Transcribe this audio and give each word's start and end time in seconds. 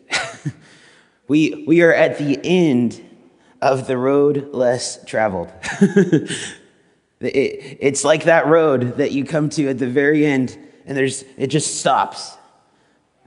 we, 1.26 1.64
we 1.66 1.82
are 1.82 1.92
at 1.92 2.18
the 2.18 2.38
end 2.44 3.04
of 3.60 3.88
the 3.88 3.98
road 3.98 4.54
less 4.54 5.04
traveled. 5.06 5.52
it, 5.80 6.30
it's 7.20 8.04
like 8.04 8.26
that 8.26 8.46
road 8.46 8.98
that 8.98 9.10
you 9.10 9.24
come 9.24 9.48
to 9.48 9.66
at 9.66 9.80
the 9.80 9.88
very 9.88 10.24
end 10.24 10.56
and 10.86 10.96
there's, 10.96 11.24
it 11.36 11.48
just 11.48 11.80
stops. 11.80 12.36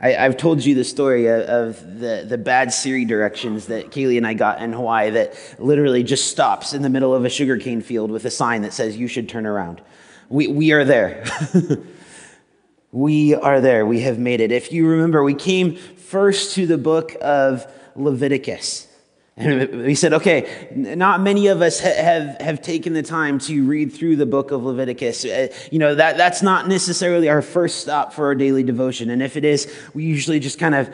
I, 0.03 0.23
have 0.23 0.35
told 0.35 0.65
you 0.65 0.75
the 0.75 0.83
story 0.83 1.27
of, 1.27 1.41
of, 1.43 1.99
the, 1.99 2.25
the 2.27 2.37
bad 2.37 2.73
Siri 2.73 3.05
directions 3.05 3.67
that 3.67 3.89
Kaylee 3.89 4.17
and 4.17 4.27
I 4.27 4.33
got 4.33 4.61
in 4.61 4.73
Hawaii 4.73 5.11
that 5.11 5.33
literally 5.59 6.03
just 6.03 6.29
stops 6.29 6.73
in 6.73 6.81
the 6.81 6.89
middle 6.89 7.15
of 7.15 7.23
a 7.23 7.29
sugarcane 7.29 7.81
field 7.81 8.11
with 8.11 8.25
a 8.25 8.29
sign 8.29 8.63
that 8.63 8.73
says, 8.73 8.97
You 8.97 9.07
should 9.07 9.29
turn 9.29 9.45
around. 9.45 9.81
We, 10.27 10.47
we 10.47 10.73
are 10.73 10.83
there. 10.83 11.23
we 12.91 13.33
are 13.33 13.61
there. 13.61 13.85
We 13.85 14.01
have 14.01 14.19
made 14.19 14.41
it. 14.41 14.51
If 14.51 14.73
you 14.73 14.87
remember, 14.87 15.23
we 15.23 15.35
came 15.35 15.77
first 15.77 16.55
to 16.55 16.67
the 16.67 16.77
book 16.77 17.15
of 17.21 17.65
Leviticus. 17.95 18.87
And 19.35 19.81
we 19.81 19.95
said, 19.95 20.13
okay, 20.13 20.67
not 20.75 21.19
many 21.21 21.47
of 21.47 21.63
us 21.63 21.79
have, 21.79 22.39
have 22.39 22.61
taken 22.61 22.93
the 22.93 23.01
time 23.01 23.39
to 23.39 23.65
read 23.65 23.91
through 23.91 24.17
the 24.17 24.27
book 24.27 24.51
of 24.51 24.63
Leviticus. 24.63 25.25
Uh, 25.25 25.47
you 25.71 25.79
know, 25.79 25.95
that, 25.95 26.17
that's 26.17 26.43
not 26.43 26.67
necessarily 26.67 27.29
our 27.29 27.41
first 27.41 27.79
stop 27.79 28.13
for 28.13 28.27
our 28.27 28.35
daily 28.35 28.61
devotion. 28.61 29.09
And 29.09 29.23
if 29.23 29.35
it 29.35 29.43
is, 29.43 29.73
we 29.95 30.03
usually 30.03 30.39
just 30.39 30.59
kind 30.59 30.75
of, 30.75 30.93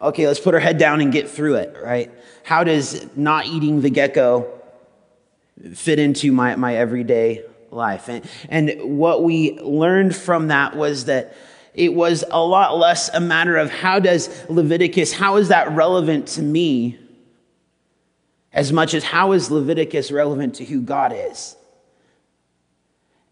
okay, 0.00 0.28
let's 0.28 0.38
put 0.38 0.54
our 0.54 0.60
head 0.60 0.78
down 0.78 1.00
and 1.00 1.12
get 1.12 1.28
through 1.28 1.56
it, 1.56 1.76
right? 1.82 2.12
How 2.44 2.62
does 2.62 3.04
not 3.16 3.46
eating 3.46 3.80
the 3.80 3.90
gecko 3.90 4.46
fit 5.74 5.98
into 5.98 6.30
my, 6.30 6.54
my 6.54 6.76
everyday 6.76 7.44
life? 7.72 8.08
And, 8.08 8.24
and 8.48 8.98
what 8.98 9.24
we 9.24 9.58
learned 9.58 10.14
from 10.14 10.46
that 10.48 10.76
was 10.76 11.06
that 11.06 11.34
it 11.74 11.92
was 11.92 12.24
a 12.30 12.40
lot 12.40 12.78
less 12.78 13.08
a 13.08 13.20
matter 13.20 13.56
of 13.56 13.72
how 13.72 13.98
does 13.98 14.48
Leviticus, 14.48 15.12
how 15.12 15.38
is 15.38 15.48
that 15.48 15.72
relevant 15.72 16.28
to 16.28 16.42
me? 16.42 16.99
As 18.52 18.72
much 18.72 18.94
as 18.94 19.04
how 19.04 19.32
is 19.32 19.50
Leviticus 19.50 20.10
relevant 20.10 20.56
to 20.56 20.64
who 20.64 20.80
God 20.82 21.12
is? 21.14 21.56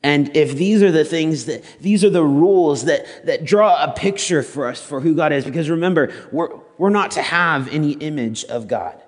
And 0.02 0.36
if 0.36 0.55
these 0.55 0.83
are 0.83 0.92
the 0.92 1.05
things 1.05 1.47
that, 1.47 1.64
these 1.80 2.05
are 2.05 2.10
the 2.10 2.25
rules 2.25 2.84
that, 2.84 3.05
that 3.27 3.44
draw 3.44 3.83
a 3.83 3.92
picture 3.92 4.42
for 4.42 4.66
us 4.66 4.80
for 4.80 5.00
who 5.00 5.14
God 5.14 5.33
is, 5.33 5.44
because 5.44 5.69
remember, 5.69 6.12
we're, 6.30 6.50
we're 6.78 6.91
not 6.91 7.12
to 7.12 7.22
have 7.22 7.69
any 7.69 7.92
image 7.92 8.44
of 8.44 8.69
God. 8.69 9.02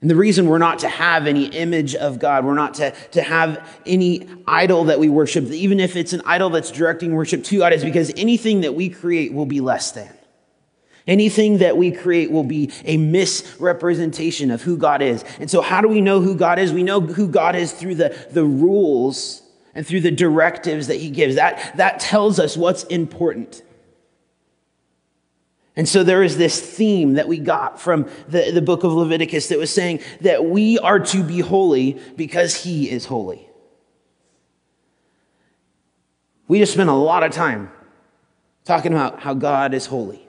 And 0.00 0.10
the 0.10 0.16
reason 0.16 0.48
we're 0.48 0.58
not 0.58 0.80
to 0.80 0.88
have 0.88 1.26
any 1.26 1.46
image 1.46 1.94
of 1.94 2.18
God, 2.18 2.44
we're 2.44 2.54
not 2.54 2.74
to, 2.74 2.90
to 3.12 3.22
have 3.22 3.66
any 3.86 4.28
idol 4.46 4.84
that 4.84 4.98
we 4.98 5.08
worship, 5.08 5.44
even 5.46 5.80
if 5.80 5.96
it's 5.96 6.12
an 6.12 6.22
idol 6.26 6.50
that's 6.50 6.70
directing 6.70 7.14
worship 7.14 7.44
to 7.44 7.58
God, 7.58 7.72
is 7.72 7.84
because 7.84 8.12
anything 8.16 8.62
that 8.62 8.74
we 8.74 8.90
create 8.90 9.32
will 9.32 9.46
be 9.46 9.60
less 9.60 9.92
than. 9.92 10.12
Anything 11.06 11.58
that 11.58 11.76
we 11.76 11.90
create 11.92 12.30
will 12.30 12.44
be 12.44 12.70
a 12.84 12.96
misrepresentation 12.96 14.50
of 14.50 14.62
who 14.62 14.78
God 14.78 15.02
is. 15.02 15.22
And 15.38 15.50
so, 15.50 15.60
how 15.60 15.82
do 15.82 15.88
we 15.88 16.00
know 16.00 16.20
who 16.20 16.34
God 16.34 16.58
is? 16.58 16.72
We 16.72 16.82
know 16.82 17.00
who 17.00 17.28
God 17.28 17.54
is 17.56 17.72
through 17.72 17.96
the, 17.96 18.26
the 18.30 18.44
rules 18.44 19.42
and 19.74 19.86
through 19.86 20.00
the 20.00 20.10
directives 20.10 20.86
that 20.86 20.96
He 20.96 21.10
gives. 21.10 21.34
That, 21.34 21.76
that 21.76 22.00
tells 22.00 22.40
us 22.40 22.56
what's 22.56 22.84
important. 22.84 23.62
And 25.76 25.86
so, 25.86 26.04
there 26.04 26.22
is 26.22 26.38
this 26.38 26.58
theme 26.58 27.14
that 27.14 27.28
we 27.28 27.38
got 27.38 27.78
from 27.78 28.08
the, 28.28 28.50
the 28.50 28.62
book 28.62 28.82
of 28.82 28.92
Leviticus 28.92 29.48
that 29.48 29.58
was 29.58 29.70
saying 29.70 30.00
that 30.22 30.46
we 30.46 30.78
are 30.78 31.00
to 31.00 31.22
be 31.22 31.40
holy 31.40 32.00
because 32.16 32.64
He 32.64 32.88
is 32.88 33.04
holy. 33.04 33.46
We 36.48 36.60
just 36.60 36.72
spent 36.72 36.88
a 36.88 36.94
lot 36.94 37.22
of 37.22 37.32
time 37.32 37.70
talking 38.64 38.92
about 38.92 39.20
how 39.20 39.34
God 39.34 39.74
is 39.74 39.84
holy. 39.84 40.23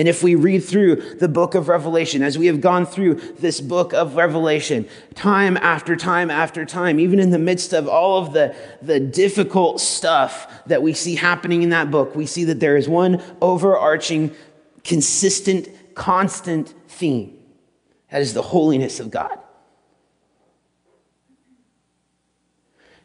And 0.00 0.08
if 0.08 0.22
we 0.22 0.34
read 0.34 0.60
through 0.60 0.96
the 1.16 1.28
book 1.28 1.54
of 1.54 1.68
Revelation, 1.68 2.22
as 2.22 2.38
we 2.38 2.46
have 2.46 2.62
gone 2.62 2.86
through 2.86 3.16
this 3.38 3.60
book 3.60 3.92
of 3.92 4.16
Revelation, 4.16 4.88
time 5.14 5.58
after 5.58 5.94
time 5.94 6.30
after 6.30 6.64
time, 6.64 6.98
even 6.98 7.20
in 7.20 7.28
the 7.28 7.38
midst 7.38 7.74
of 7.74 7.86
all 7.86 8.16
of 8.16 8.32
the, 8.32 8.56
the 8.80 8.98
difficult 8.98 9.78
stuff 9.78 10.64
that 10.64 10.80
we 10.80 10.94
see 10.94 11.16
happening 11.16 11.62
in 11.62 11.68
that 11.68 11.90
book, 11.90 12.16
we 12.16 12.24
see 12.24 12.44
that 12.44 12.60
there 12.60 12.78
is 12.78 12.88
one 12.88 13.22
overarching, 13.42 14.34
consistent, 14.84 15.68
constant 15.94 16.72
theme. 16.88 17.38
That 18.10 18.22
is 18.22 18.32
the 18.32 18.40
holiness 18.40 19.00
of 19.00 19.10
God. 19.10 19.38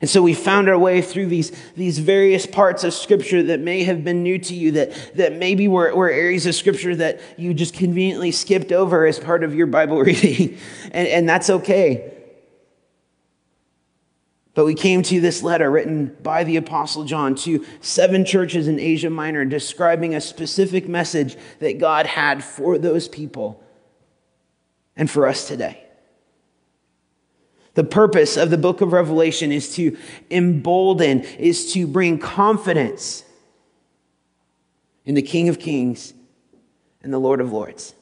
And 0.05 0.09
so 0.11 0.21
we 0.21 0.35
found 0.35 0.69
our 0.69 0.77
way 0.77 1.01
through 1.01 1.25
these, 1.25 1.51
these 1.75 1.97
various 1.97 2.45
parts 2.45 2.83
of 2.83 2.93
Scripture 2.93 3.41
that 3.41 3.59
may 3.59 3.83
have 3.85 4.03
been 4.03 4.21
new 4.21 4.37
to 4.37 4.53
you, 4.53 4.73
that, 4.73 4.91
that 5.15 5.33
maybe 5.33 5.67
were, 5.67 5.95
were 5.95 6.11
areas 6.11 6.45
of 6.45 6.53
Scripture 6.53 6.95
that 6.97 7.21
you 7.39 7.55
just 7.55 7.73
conveniently 7.73 8.31
skipped 8.31 8.71
over 8.71 9.07
as 9.07 9.17
part 9.17 9.43
of 9.43 9.55
your 9.55 9.65
Bible 9.65 9.97
reading. 10.03 10.59
and, 10.91 11.07
and 11.07 11.27
that's 11.27 11.49
okay. 11.49 12.13
But 14.53 14.65
we 14.65 14.75
came 14.75 15.01
to 15.01 15.19
this 15.19 15.41
letter 15.41 15.71
written 15.71 16.15
by 16.21 16.43
the 16.43 16.57
Apostle 16.57 17.05
John 17.05 17.33
to 17.37 17.65
seven 17.81 18.25
churches 18.25 18.67
in 18.67 18.79
Asia 18.79 19.09
Minor, 19.09 19.43
describing 19.43 20.13
a 20.13 20.21
specific 20.21 20.87
message 20.87 21.35
that 21.57 21.79
God 21.79 22.05
had 22.05 22.43
for 22.43 22.77
those 22.77 23.07
people 23.07 23.63
and 24.95 25.09
for 25.09 25.25
us 25.25 25.47
today. 25.47 25.84
The 27.75 27.83
purpose 27.83 28.37
of 28.37 28.49
the 28.49 28.57
book 28.57 28.81
of 28.81 28.93
Revelation 28.93 29.51
is 29.51 29.75
to 29.75 29.97
embolden, 30.31 31.21
is 31.21 31.73
to 31.73 31.85
bring 31.85 32.17
confidence 32.17 33.23
in 35.05 35.13
the 35.13 35.21
King 35.21 35.49
of 35.49 35.59
Kings 35.59 36.13
and 37.03 37.13
the 37.13 37.19
Lord 37.19 37.41
of 37.41 37.51
Lords. 37.51 37.93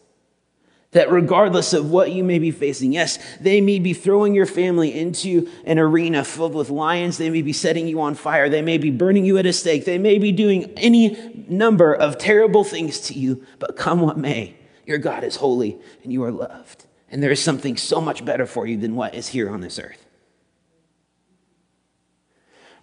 That 0.91 1.11
regardless 1.11 1.73
of 1.73 1.89
what 1.89 2.11
you 2.11 2.23
may 2.23 2.37
be 2.37 2.51
facing, 2.51 2.93
yes, 2.93 3.17
they 3.41 3.61
may 3.61 3.79
be 3.79 3.93
throwing 3.93 4.35
your 4.35 4.45
family 4.45 4.93
into 4.93 5.49
an 5.65 5.79
arena 5.79 6.23
filled 6.23 6.53
with 6.53 6.69
lions. 6.69 7.17
They 7.17 7.31
may 7.31 7.41
be 7.41 7.51
setting 7.51 7.87
you 7.87 7.99
on 7.99 8.13
fire. 8.13 8.47
They 8.47 8.61
may 8.61 8.77
be 8.77 8.91
burning 8.91 9.25
you 9.25 9.39
at 9.39 9.47
a 9.47 9.53
stake. 9.53 9.85
They 9.85 9.97
may 9.97 10.19
be 10.19 10.31
doing 10.31 10.71
any 10.77 11.45
number 11.49 11.95
of 11.95 12.19
terrible 12.19 12.63
things 12.63 12.99
to 13.01 13.15
you, 13.15 13.43
but 13.57 13.75
come 13.75 14.01
what 14.01 14.19
may, 14.19 14.55
your 14.85 14.99
God 14.99 15.23
is 15.23 15.37
holy 15.37 15.79
and 16.03 16.13
you 16.13 16.23
are 16.23 16.31
loved. 16.31 16.85
And 17.13 17.21
there 17.21 17.31
is 17.31 17.43
something 17.43 17.77
so 17.77 18.01
much 18.01 18.25
better 18.25 18.47
for 18.47 18.65
you 18.65 18.75
than 18.75 18.95
what 18.95 19.13
is 19.13 19.27
here 19.27 19.51
on 19.51 19.61
this 19.61 19.77
earth. 19.77 20.03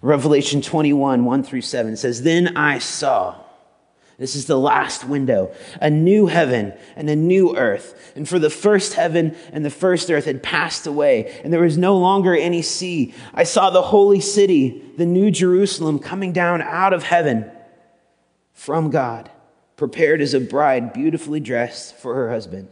Revelation 0.00 0.62
21, 0.62 1.24
1 1.24 1.42
through 1.42 1.62
7 1.62 1.96
says, 1.96 2.22
Then 2.22 2.56
I 2.56 2.78
saw, 2.78 3.34
this 4.18 4.36
is 4.36 4.46
the 4.46 4.56
last 4.56 5.04
window, 5.04 5.52
a 5.80 5.90
new 5.90 6.28
heaven 6.28 6.72
and 6.94 7.10
a 7.10 7.16
new 7.16 7.56
earth. 7.56 8.12
And 8.14 8.28
for 8.28 8.38
the 8.38 8.50
first 8.50 8.94
heaven 8.94 9.34
and 9.52 9.64
the 9.64 9.68
first 9.68 10.08
earth 10.12 10.26
had 10.26 10.44
passed 10.44 10.86
away, 10.86 11.40
and 11.42 11.52
there 11.52 11.62
was 11.62 11.76
no 11.76 11.98
longer 11.98 12.32
any 12.32 12.62
sea. 12.62 13.12
I 13.34 13.42
saw 13.42 13.70
the 13.70 13.82
holy 13.82 14.20
city, 14.20 14.80
the 14.96 15.06
new 15.06 15.32
Jerusalem, 15.32 15.98
coming 15.98 16.32
down 16.32 16.62
out 16.62 16.92
of 16.92 17.02
heaven 17.02 17.50
from 18.52 18.90
God, 18.90 19.28
prepared 19.76 20.20
as 20.20 20.34
a 20.34 20.40
bride 20.40 20.92
beautifully 20.92 21.40
dressed 21.40 21.96
for 21.96 22.14
her 22.14 22.30
husband. 22.30 22.68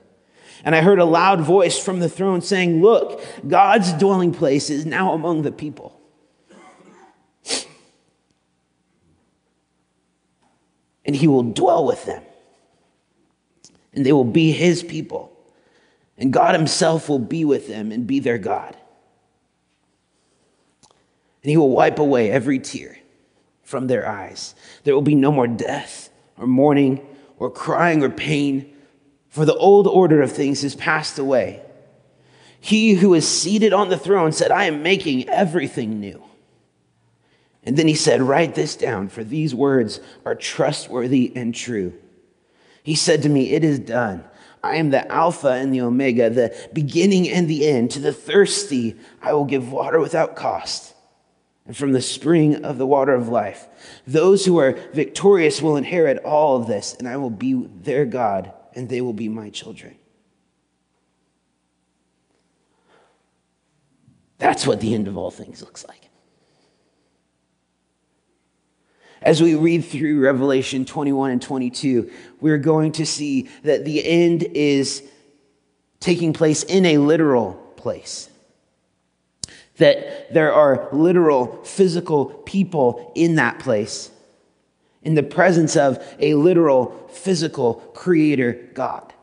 And 0.64 0.74
I 0.74 0.80
heard 0.80 0.98
a 0.98 1.04
loud 1.04 1.40
voice 1.40 1.78
from 1.78 2.00
the 2.00 2.08
throne 2.08 2.40
saying, 2.40 2.82
Look, 2.82 3.20
God's 3.46 3.92
dwelling 3.92 4.32
place 4.32 4.70
is 4.70 4.84
now 4.84 5.12
among 5.12 5.42
the 5.42 5.52
people. 5.52 5.98
And 11.04 11.16
he 11.16 11.26
will 11.26 11.42
dwell 11.42 11.86
with 11.86 12.04
them. 12.04 12.22
And 13.94 14.04
they 14.04 14.12
will 14.12 14.24
be 14.24 14.52
his 14.52 14.82
people. 14.82 15.32
And 16.18 16.32
God 16.32 16.54
himself 16.54 17.08
will 17.08 17.18
be 17.18 17.44
with 17.44 17.68
them 17.68 17.92
and 17.92 18.06
be 18.06 18.18
their 18.18 18.38
God. 18.38 18.76
And 21.42 21.50
he 21.50 21.56
will 21.56 21.70
wipe 21.70 21.98
away 21.98 22.30
every 22.30 22.58
tear 22.58 22.98
from 23.62 23.86
their 23.86 24.06
eyes. 24.06 24.54
There 24.84 24.94
will 24.94 25.02
be 25.02 25.14
no 25.14 25.32
more 25.32 25.46
death 25.46 26.10
or 26.36 26.46
mourning 26.46 27.06
or 27.38 27.50
crying 27.50 28.02
or 28.02 28.10
pain 28.10 28.74
for 29.38 29.44
the 29.44 29.54
old 29.54 29.86
order 29.86 30.20
of 30.20 30.32
things 30.32 30.62
has 30.62 30.74
passed 30.74 31.16
away. 31.16 31.62
He 32.58 32.94
who 32.94 33.14
is 33.14 33.28
seated 33.28 33.72
on 33.72 33.88
the 33.88 33.96
throne 33.96 34.32
said, 34.32 34.50
I 34.50 34.64
am 34.64 34.82
making 34.82 35.28
everything 35.28 36.00
new. 36.00 36.24
And 37.62 37.76
then 37.76 37.86
he 37.86 37.94
said, 37.94 38.20
Write 38.20 38.56
this 38.56 38.74
down, 38.74 39.08
for 39.08 39.22
these 39.22 39.54
words 39.54 40.00
are 40.24 40.34
trustworthy 40.34 41.32
and 41.36 41.54
true. 41.54 41.94
He 42.82 42.96
said 42.96 43.22
to 43.22 43.28
me, 43.28 43.52
It 43.52 43.62
is 43.62 43.78
done. 43.78 44.24
I 44.60 44.74
am 44.74 44.90
the 44.90 45.08
Alpha 45.08 45.50
and 45.50 45.72
the 45.72 45.82
Omega, 45.82 46.30
the 46.30 46.68
beginning 46.72 47.28
and 47.28 47.46
the 47.46 47.68
end. 47.68 47.92
To 47.92 48.00
the 48.00 48.12
thirsty, 48.12 48.96
I 49.22 49.34
will 49.34 49.44
give 49.44 49.70
water 49.70 50.00
without 50.00 50.34
cost. 50.34 50.96
and 51.64 51.76
from 51.76 51.92
the 51.92 52.02
spring 52.02 52.64
of 52.64 52.76
the 52.76 52.88
water 52.88 53.14
of 53.14 53.28
life. 53.28 53.68
Those 54.04 54.46
who 54.46 54.58
are 54.58 54.72
victorious 54.94 55.62
will 55.62 55.76
inherit 55.76 56.24
all 56.24 56.56
of 56.56 56.66
this, 56.66 56.94
and 56.94 57.06
I 57.06 57.18
will 57.18 57.30
be 57.30 57.52
their 57.54 58.04
God, 58.04 58.52
and 58.78 58.88
they 58.88 59.00
will 59.00 59.12
be 59.12 59.28
my 59.28 59.50
children. 59.50 59.96
That's 64.38 64.68
what 64.68 64.80
the 64.80 64.94
end 64.94 65.08
of 65.08 65.16
all 65.16 65.32
things 65.32 65.62
looks 65.62 65.84
like. 65.88 66.08
As 69.20 69.42
we 69.42 69.56
read 69.56 69.84
through 69.84 70.20
Revelation 70.20 70.84
21 70.84 71.32
and 71.32 71.42
22, 71.42 72.08
we're 72.40 72.58
going 72.58 72.92
to 72.92 73.04
see 73.04 73.48
that 73.64 73.84
the 73.84 74.04
end 74.04 74.44
is 74.44 75.02
taking 75.98 76.32
place 76.32 76.62
in 76.62 76.86
a 76.86 76.98
literal 76.98 77.54
place. 77.74 78.30
That 79.78 80.32
there 80.32 80.52
are 80.52 80.88
literal, 80.92 81.64
physical 81.64 82.26
people 82.26 83.10
in 83.16 83.34
that 83.34 83.58
place, 83.58 84.12
in 85.08 85.14
the 85.14 85.22
presence 85.22 85.74
of 85.74 86.06
a 86.20 86.34
literal, 86.34 87.08
physical 87.08 87.76
creator 87.94 88.68
God. 88.74 89.14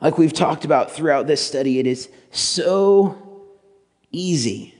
Like 0.00 0.16
we've 0.16 0.32
talked 0.32 0.64
about 0.64 0.92
throughout 0.92 1.26
this 1.26 1.44
study, 1.44 1.80
it 1.80 1.86
is 1.88 2.08
so 2.30 3.50
easy 4.12 4.77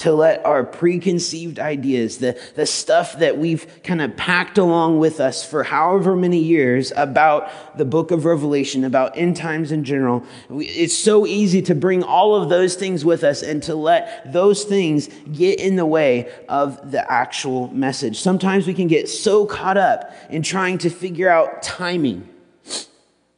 to 0.00 0.14
let 0.14 0.44
our 0.46 0.64
preconceived 0.64 1.58
ideas, 1.58 2.18
the, 2.18 2.40
the 2.54 2.64
stuff 2.64 3.18
that 3.18 3.36
we've 3.36 3.66
kind 3.84 4.00
of 4.00 4.16
packed 4.16 4.56
along 4.56 4.98
with 4.98 5.20
us 5.20 5.44
for 5.44 5.62
however 5.62 6.16
many 6.16 6.38
years 6.38 6.90
about 6.96 7.50
the 7.76 7.84
book 7.84 8.10
of 8.10 8.24
Revelation, 8.24 8.84
about 8.84 9.16
end 9.16 9.36
times 9.36 9.70
in 9.70 9.84
general, 9.84 10.24
it's 10.48 10.96
so 10.96 11.26
easy 11.26 11.60
to 11.60 11.74
bring 11.74 12.02
all 12.02 12.34
of 12.34 12.48
those 12.48 12.76
things 12.76 13.04
with 13.04 13.22
us 13.22 13.42
and 13.42 13.62
to 13.62 13.74
let 13.74 14.32
those 14.32 14.64
things 14.64 15.08
get 15.32 15.60
in 15.60 15.76
the 15.76 15.84
way 15.84 16.32
of 16.48 16.90
the 16.90 17.12
actual 17.12 17.68
message. 17.68 18.18
Sometimes 18.18 18.66
we 18.66 18.72
can 18.72 18.86
get 18.88 19.06
so 19.06 19.44
caught 19.44 19.76
up 19.76 20.14
in 20.30 20.42
trying 20.42 20.78
to 20.78 20.88
figure 20.88 21.28
out 21.28 21.62
timing 21.62 22.26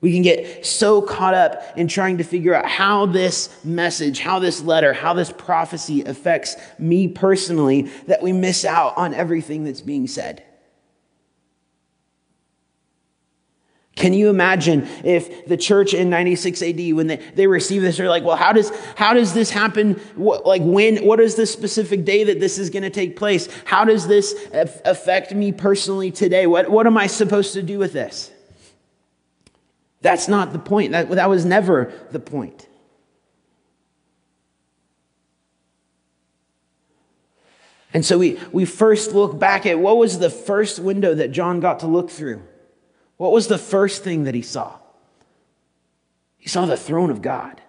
we 0.02 0.12
can 0.12 0.22
get 0.22 0.66
so 0.66 1.00
caught 1.00 1.32
up 1.32 1.62
in 1.78 1.86
trying 1.86 2.18
to 2.18 2.24
figure 2.24 2.54
out 2.54 2.66
how 2.66 3.06
this 3.06 3.64
message, 3.64 4.18
how 4.18 4.40
this 4.40 4.60
letter, 4.60 4.92
how 4.92 5.14
this 5.14 5.32
prophecy 5.32 6.02
affects 6.02 6.56
me 6.76 7.06
personally 7.06 7.82
that 8.08 8.20
we 8.20 8.32
miss 8.32 8.64
out 8.64 8.98
on 8.98 9.14
everything 9.14 9.62
that's 9.62 9.80
being 9.80 10.08
said. 10.08 10.42
Can 13.94 14.12
you 14.12 14.28
imagine 14.28 14.88
if 15.04 15.46
the 15.46 15.56
church 15.56 15.94
in 15.94 16.10
96 16.10 16.62
AD, 16.62 16.92
when 16.94 17.06
they, 17.06 17.16
they 17.34 17.46
receive 17.46 17.82
this, 17.82 17.98
they're 17.98 18.08
like, 18.08 18.24
well, 18.24 18.36
how 18.36 18.52
does, 18.52 18.72
how 18.96 19.14
does 19.14 19.34
this 19.34 19.50
happen? 19.50 19.92
What, 20.16 20.44
like, 20.44 20.62
when, 20.64 21.06
what 21.06 21.20
is 21.20 21.36
the 21.36 21.46
specific 21.46 22.04
day 22.04 22.24
that 22.24 22.40
this 22.40 22.58
is 22.58 22.70
going 22.70 22.82
to 22.82 22.90
take 22.90 23.14
place? 23.14 23.48
How 23.66 23.84
does 23.84 24.08
this 24.08 24.34
affect 24.52 25.32
me 25.32 25.52
personally 25.52 26.10
today? 26.10 26.48
What, 26.48 26.70
what 26.70 26.88
am 26.88 26.98
I 26.98 27.06
supposed 27.06 27.52
to 27.52 27.62
do 27.62 27.78
with 27.78 27.92
this? 27.92 28.31
That's 30.02 30.28
not 30.28 30.52
the 30.52 30.58
point. 30.58 30.92
That, 30.92 31.08
that 31.10 31.30
was 31.30 31.44
never 31.44 31.92
the 32.10 32.20
point. 32.20 32.68
And 37.94 38.04
so 38.04 38.18
we, 38.18 38.38
we 38.52 38.64
first 38.64 39.12
look 39.12 39.38
back 39.38 39.66
at 39.66 39.78
what 39.78 39.96
was 39.98 40.18
the 40.18 40.30
first 40.30 40.78
window 40.78 41.14
that 41.14 41.30
John 41.30 41.60
got 41.60 41.80
to 41.80 41.86
look 41.86 42.10
through? 42.10 42.42
What 43.16 43.32
was 43.32 43.48
the 43.48 43.58
first 43.58 44.02
thing 44.02 44.24
that 44.24 44.34
he 44.34 44.42
saw? 44.42 44.78
He 46.38 46.48
saw 46.48 46.66
the 46.66 46.76
throne 46.76 47.10
of 47.10 47.22
God. 47.22 47.60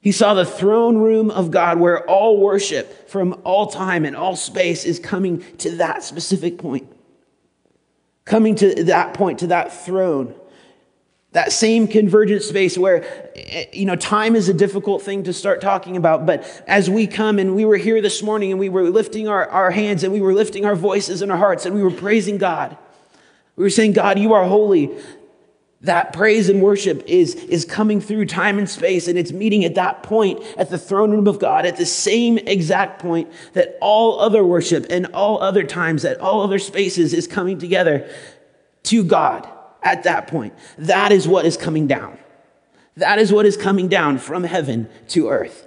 He 0.00 0.12
saw 0.12 0.34
the 0.34 0.46
throne 0.46 0.98
room 0.98 1.30
of 1.30 1.50
God 1.50 1.78
where 1.78 2.08
all 2.08 2.38
worship 2.38 3.08
from 3.08 3.40
all 3.44 3.66
time 3.66 4.04
and 4.04 4.16
all 4.16 4.34
space 4.34 4.84
is 4.84 4.98
coming 4.98 5.44
to 5.58 5.76
that 5.76 6.02
specific 6.02 6.58
point. 6.58 6.90
Coming 8.24 8.54
to 8.56 8.84
that 8.84 9.14
point, 9.14 9.40
to 9.40 9.48
that 9.48 9.72
throne. 9.72 10.34
That 11.32 11.52
same 11.52 11.86
convergent 11.86 12.42
space 12.42 12.76
where, 12.76 13.04
eh, 13.36 13.66
you 13.72 13.84
know, 13.84 13.94
time 13.94 14.34
is 14.34 14.48
a 14.48 14.54
difficult 14.54 15.02
thing 15.02 15.22
to 15.24 15.32
start 15.32 15.60
talking 15.60 15.96
about. 15.96 16.26
But 16.26 16.44
as 16.66 16.90
we 16.90 17.06
come 17.06 17.38
and 17.38 17.54
we 17.54 17.64
were 17.64 17.76
here 17.76 18.02
this 18.02 18.20
morning 18.20 18.50
and 18.50 18.58
we 18.58 18.68
were 18.68 18.90
lifting 18.90 19.28
our, 19.28 19.48
our 19.48 19.70
hands 19.70 20.02
and 20.02 20.12
we 20.12 20.20
were 20.20 20.34
lifting 20.34 20.64
our 20.64 20.74
voices 20.74 21.22
and 21.22 21.30
our 21.30 21.38
hearts 21.38 21.66
and 21.66 21.74
we 21.74 21.84
were 21.84 21.92
praising 21.92 22.36
God. 22.36 22.76
We 23.54 23.62
were 23.62 23.70
saying, 23.70 23.92
God, 23.92 24.18
you 24.18 24.32
are 24.32 24.44
holy. 24.44 24.90
That 25.82 26.12
praise 26.12 26.48
and 26.48 26.60
worship 26.60 27.04
is, 27.06 27.36
is 27.36 27.64
coming 27.64 28.00
through 28.00 28.26
time 28.26 28.58
and 28.58 28.68
space 28.68 29.06
and 29.06 29.16
it's 29.16 29.30
meeting 29.30 29.64
at 29.64 29.76
that 29.76 30.02
point 30.02 30.42
at 30.58 30.68
the 30.68 30.78
throne 30.78 31.12
room 31.12 31.28
of 31.28 31.38
God 31.38 31.64
at 31.64 31.76
the 31.76 31.86
same 31.86 32.38
exact 32.38 33.00
point 33.00 33.30
that 33.52 33.78
all 33.80 34.18
other 34.18 34.44
worship 34.44 34.86
and 34.90 35.06
all 35.14 35.40
other 35.40 35.62
times, 35.62 36.02
that 36.02 36.18
all 36.18 36.42
other 36.42 36.58
spaces 36.58 37.14
is 37.14 37.28
coming 37.28 37.58
together 37.58 38.10
to 38.82 39.04
God 39.04 39.48
at 39.82 40.04
that 40.04 40.26
point. 40.26 40.54
That 40.78 41.12
is 41.12 41.26
what 41.26 41.44
is 41.44 41.56
coming 41.56 41.86
down. 41.86 42.18
That 42.96 43.18
is 43.18 43.32
what 43.32 43.46
is 43.46 43.56
coming 43.56 43.88
down 43.88 44.18
from 44.18 44.44
heaven 44.44 44.88
to 45.08 45.28
earth. 45.28 45.66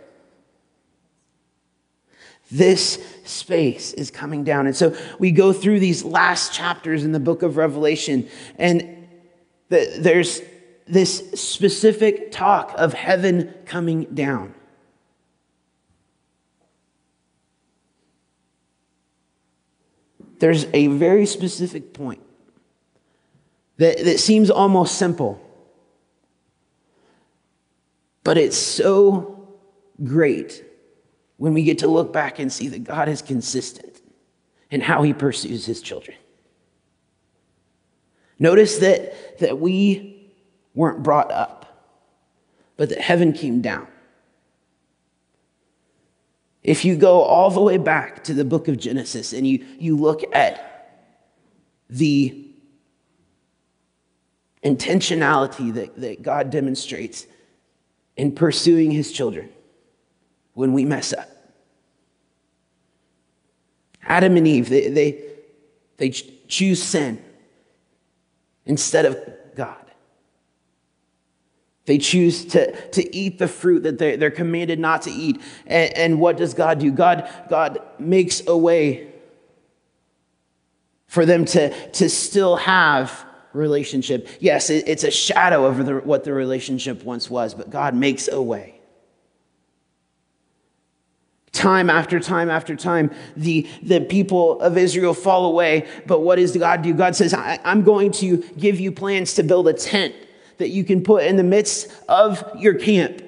This 2.51 3.03
space 3.25 3.93
is 3.93 4.11
coming 4.11 4.43
down. 4.43 4.67
And 4.67 4.75
so 4.75 4.95
we 5.17 5.31
go 5.31 5.53
through 5.53 5.79
these 5.79 6.03
last 6.03 6.53
chapters 6.53 7.03
in 7.03 7.11
the 7.11 7.19
book 7.19 7.41
of 7.41 7.57
Revelation, 7.57 8.29
and 8.57 9.07
there's 9.69 10.41
this 10.85 11.31
specific 11.33 12.31
talk 12.31 12.73
of 12.77 12.93
heaven 12.93 13.53
coming 13.65 14.03
down. 14.13 14.53
There's 20.39 20.67
a 20.73 20.87
very 20.87 21.25
specific 21.25 21.93
point 21.93 22.21
that, 23.77 24.03
that 24.03 24.19
seems 24.19 24.49
almost 24.49 24.97
simple. 24.97 25.39
But 28.23 28.37
it's 28.37 28.57
so 28.57 29.57
great 30.03 30.63
when 31.37 31.53
we 31.53 31.63
get 31.63 31.79
to 31.79 31.87
look 31.87 32.13
back 32.13 32.39
and 32.39 32.51
see 32.51 32.67
that 32.69 32.83
God 32.83 33.09
is 33.09 33.21
consistent 33.21 34.01
in 34.71 34.81
how 34.81 35.03
he 35.03 35.13
pursues 35.13 35.65
his 35.65 35.81
children. 35.81 36.17
Notice 38.39 38.77
that, 38.79 39.39
that 39.39 39.59
we 39.59 40.31
weren't 40.73 41.03
brought 41.03 41.31
up, 41.31 41.91
but 42.77 42.89
that 42.89 42.99
heaven 42.99 43.33
came 43.33 43.61
down. 43.61 43.87
If 46.63 46.85
you 46.85 46.95
go 46.95 47.21
all 47.21 47.51
the 47.51 47.61
way 47.61 47.77
back 47.77 48.23
to 48.25 48.33
the 48.33 48.45
book 48.45 48.67
of 48.67 48.77
Genesis 48.77 49.33
and 49.33 49.45
you, 49.45 49.65
you 49.77 49.97
look 49.97 50.23
at 50.33 51.03
the 51.89 52.42
intentionality 54.63 55.73
that, 55.73 55.99
that 55.99 56.21
God 56.21 56.49
demonstrates 56.49 57.27
in 58.15 58.33
pursuing 58.33 58.91
his 58.91 59.11
children 59.11 59.49
when 60.53 60.73
we 60.73 60.85
mess 60.85 61.13
up. 61.13 61.29
Adam 64.03 64.37
and 64.37 64.47
Eve, 64.47 64.69
they, 64.69 64.87
they, 64.89 65.23
they 65.97 66.09
choose 66.09 66.81
sin 66.81 67.23
instead 68.65 69.05
of 69.05 69.17
God. 69.55 69.77
They 71.85 71.97
choose 71.97 72.45
to, 72.45 72.89
to 72.91 73.15
eat 73.15 73.39
the 73.39 73.47
fruit 73.47 73.83
that 73.83 73.97
they're, 73.97 74.15
they're 74.15 74.31
commanded 74.31 74.79
not 74.79 75.01
to 75.03 75.11
eat. 75.11 75.41
And, 75.65 75.97
and 75.97 76.19
what 76.19 76.37
does 76.37 76.53
God 76.53 76.79
do? 76.79 76.91
God, 76.91 77.29
God 77.49 77.79
makes 77.99 78.41
a 78.47 78.57
way 78.57 79.11
for 81.07 81.25
them 81.25 81.45
to, 81.45 81.91
to 81.91 82.09
still 82.09 82.55
have 82.55 83.25
relationship. 83.53 84.27
Yes, 84.39 84.69
it's 84.69 85.03
a 85.03 85.11
shadow 85.11 85.65
of 85.65 85.85
the, 85.85 85.95
what 85.97 86.23
the 86.23 86.33
relationship 86.33 87.03
once 87.03 87.29
was, 87.29 87.53
but 87.53 87.69
God 87.69 87.95
makes 87.95 88.27
a 88.27 88.41
way. 88.41 88.79
Time 91.51 91.89
after 91.89 92.19
time 92.19 92.49
after 92.49 92.75
time, 92.75 93.11
the, 93.37 93.67
the 93.83 94.01
people 94.01 94.59
of 94.59 94.75
Israel 94.75 95.13
fall 95.13 95.45
away. 95.45 95.87
But 96.07 96.21
what 96.21 96.37
does 96.37 96.57
God 96.57 96.81
do? 96.81 96.95
God 96.95 97.15
says, 97.15 97.33
I'm 97.33 97.83
going 97.83 98.11
to 98.13 98.37
give 98.57 98.79
you 98.79 98.91
plans 98.91 99.35
to 99.35 99.43
build 99.43 99.67
a 99.67 99.73
tent 99.73 100.15
that 100.57 100.69
you 100.69 100.83
can 100.83 101.03
put 101.03 101.23
in 101.23 101.37
the 101.37 101.43
midst 101.43 101.91
of 102.09 102.43
your 102.57 102.73
camp. 102.73 103.21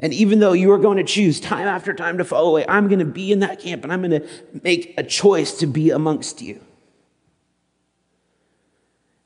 And 0.00 0.12
even 0.14 0.40
though 0.40 0.52
you 0.52 0.72
are 0.72 0.78
going 0.78 0.96
to 0.96 1.04
choose 1.04 1.38
time 1.38 1.66
after 1.66 1.92
time 1.92 2.18
to 2.18 2.24
fall 2.24 2.48
away, 2.48 2.64
I'm 2.66 2.88
going 2.88 2.98
to 2.98 3.04
be 3.04 3.30
in 3.30 3.40
that 3.40 3.60
camp 3.60 3.84
and 3.84 3.92
I'm 3.92 4.00
going 4.00 4.22
to 4.22 4.28
make 4.62 4.94
a 4.98 5.02
choice 5.02 5.58
to 5.58 5.66
be 5.66 5.90
amongst 5.90 6.40
you. 6.42 6.60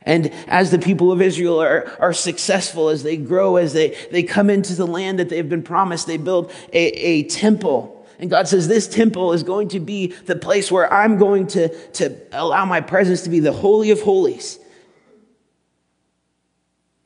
And 0.08 0.32
as 0.46 0.70
the 0.70 0.78
people 0.78 1.12
of 1.12 1.20
Israel 1.20 1.60
are, 1.60 1.92
are 2.00 2.14
successful, 2.14 2.88
as 2.88 3.02
they 3.02 3.18
grow, 3.18 3.56
as 3.56 3.74
they, 3.74 3.94
they 4.10 4.22
come 4.22 4.48
into 4.48 4.74
the 4.74 4.86
land 4.86 5.18
that 5.18 5.28
they've 5.28 5.46
been 5.46 5.62
promised, 5.62 6.06
they 6.06 6.16
build 6.16 6.50
a, 6.72 6.78
a 6.78 7.22
temple. 7.24 8.06
And 8.18 8.30
God 8.30 8.48
says, 8.48 8.68
This 8.68 8.88
temple 8.88 9.34
is 9.34 9.42
going 9.42 9.68
to 9.68 9.80
be 9.80 10.14
the 10.24 10.34
place 10.34 10.72
where 10.72 10.90
I'm 10.90 11.18
going 11.18 11.46
to, 11.48 11.68
to 11.68 12.16
allow 12.32 12.64
my 12.64 12.80
presence 12.80 13.20
to 13.24 13.30
be 13.30 13.40
the 13.40 13.52
Holy 13.52 13.90
of 13.90 14.00
Holies. 14.00 14.58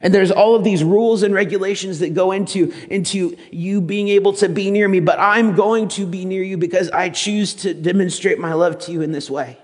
And 0.01 0.15
there's 0.15 0.31
all 0.31 0.55
of 0.55 0.63
these 0.63 0.85
rules 0.85 1.25
and 1.25 1.35
regulations 1.35 1.99
that 1.99 2.15
go 2.15 2.31
into, 2.31 2.73
into 2.89 3.37
you 3.51 3.81
being 3.81 4.09
able 4.11 4.33
to 4.35 4.49
be 4.49 4.71
near 4.71 4.87
me, 4.87 5.01
but 5.01 5.19
I'm 5.19 5.57
going 5.57 5.89
to 5.89 6.07
be 6.07 6.25
near 6.25 6.45
you 6.45 6.57
because 6.57 6.89
I 6.91 7.09
choose 7.09 7.55
to 7.55 7.75
demonstrate 7.75 8.39
my 8.39 8.53
love 8.53 8.79
to 8.81 8.93
you 8.93 9.03
in 9.03 9.11
this 9.11 9.29
way. 9.29 9.59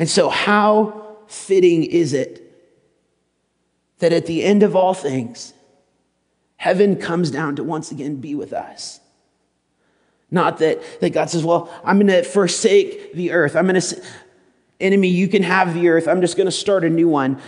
And 0.00 0.08
so, 0.08 0.30
how 0.30 1.18
fitting 1.26 1.84
is 1.84 2.14
it 2.14 2.42
that 3.98 4.14
at 4.14 4.24
the 4.24 4.42
end 4.42 4.62
of 4.62 4.74
all 4.74 4.94
things, 4.94 5.52
heaven 6.56 6.96
comes 6.96 7.30
down 7.30 7.56
to 7.56 7.62
once 7.62 7.90
again 7.90 8.16
be 8.16 8.34
with 8.34 8.54
us? 8.54 8.98
Not 10.30 10.58
that, 10.60 10.80
that 11.02 11.10
God 11.10 11.28
says, 11.28 11.44
Well, 11.44 11.70
I'm 11.84 11.98
going 11.98 12.06
to 12.06 12.22
forsake 12.22 13.12
the 13.12 13.32
earth. 13.32 13.54
I'm 13.54 13.66
going 13.66 13.78
to 13.78 14.02
enemy, 14.80 15.08
you 15.08 15.28
can 15.28 15.42
have 15.42 15.74
the 15.74 15.90
earth. 15.90 16.08
I'm 16.08 16.22
just 16.22 16.38
going 16.38 16.46
to 16.46 16.50
start 16.50 16.82
a 16.82 16.88
new 16.88 17.08
one 17.08 17.38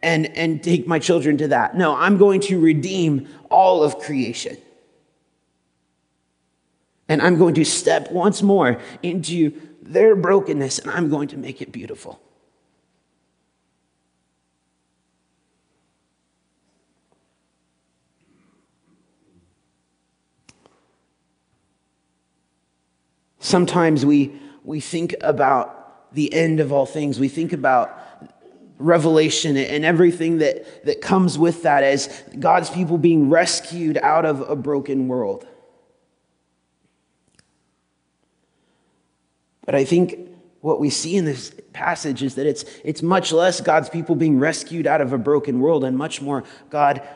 and, 0.00 0.26
and 0.38 0.62
take 0.62 0.86
my 0.86 1.00
children 1.00 1.36
to 1.38 1.48
that. 1.48 1.76
No, 1.76 1.96
I'm 1.96 2.16
going 2.16 2.40
to 2.42 2.60
redeem 2.60 3.26
all 3.50 3.82
of 3.82 3.98
creation. 3.98 4.56
And 7.08 7.20
I'm 7.22 7.38
going 7.38 7.54
to 7.54 7.64
step 7.64 8.12
once 8.12 8.40
more 8.40 8.80
into 9.02 9.60
their 9.88 10.14
brokenness 10.14 10.78
and 10.78 10.90
I'm 10.90 11.08
going 11.08 11.28
to 11.28 11.36
make 11.36 11.62
it 11.62 11.72
beautiful. 11.72 12.20
Sometimes 23.40 24.04
we, 24.04 24.38
we 24.62 24.78
think 24.78 25.14
about 25.22 26.12
the 26.14 26.32
end 26.34 26.60
of 26.60 26.70
all 26.70 26.84
things. 26.84 27.18
We 27.18 27.28
think 27.28 27.54
about 27.54 27.98
revelation 28.78 29.56
and 29.56 29.84
everything 29.84 30.38
that, 30.38 30.84
that 30.84 31.00
comes 31.00 31.38
with 31.38 31.62
that 31.62 31.82
as 31.82 32.22
God's 32.38 32.68
people 32.68 32.98
being 32.98 33.30
rescued 33.30 33.96
out 33.96 34.26
of 34.26 34.48
a 34.48 34.54
broken 34.54 35.08
world. 35.08 35.46
But 39.68 39.74
I 39.74 39.84
think 39.84 40.30
what 40.62 40.80
we 40.80 40.88
see 40.88 41.14
in 41.14 41.26
this 41.26 41.52
passage 41.74 42.22
is 42.22 42.36
that 42.36 42.46
it's, 42.46 42.64
it's 42.86 43.02
much 43.02 43.32
less 43.32 43.60
God's 43.60 43.90
people 43.90 44.14
being 44.14 44.38
rescued 44.38 44.86
out 44.86 45.02
of 45.02 45.12
a 45.12 45.18
broken 45.18 45.60
world 45.60 45.84
and 45.84 45.94
much 45.94 46.22
more 46.22 46.44
God 46.70 47.06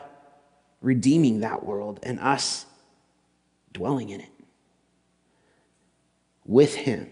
redeeming 0.79 1.39
that 1.39 1.65
world 1.65 1.99
and 2.03 2.19
us 2.19 2.67
dwelling 3.71 4.11
in 4.11 4.21
it 4.21 4.29
with 6.45 6.75
Him. 6.75 7.11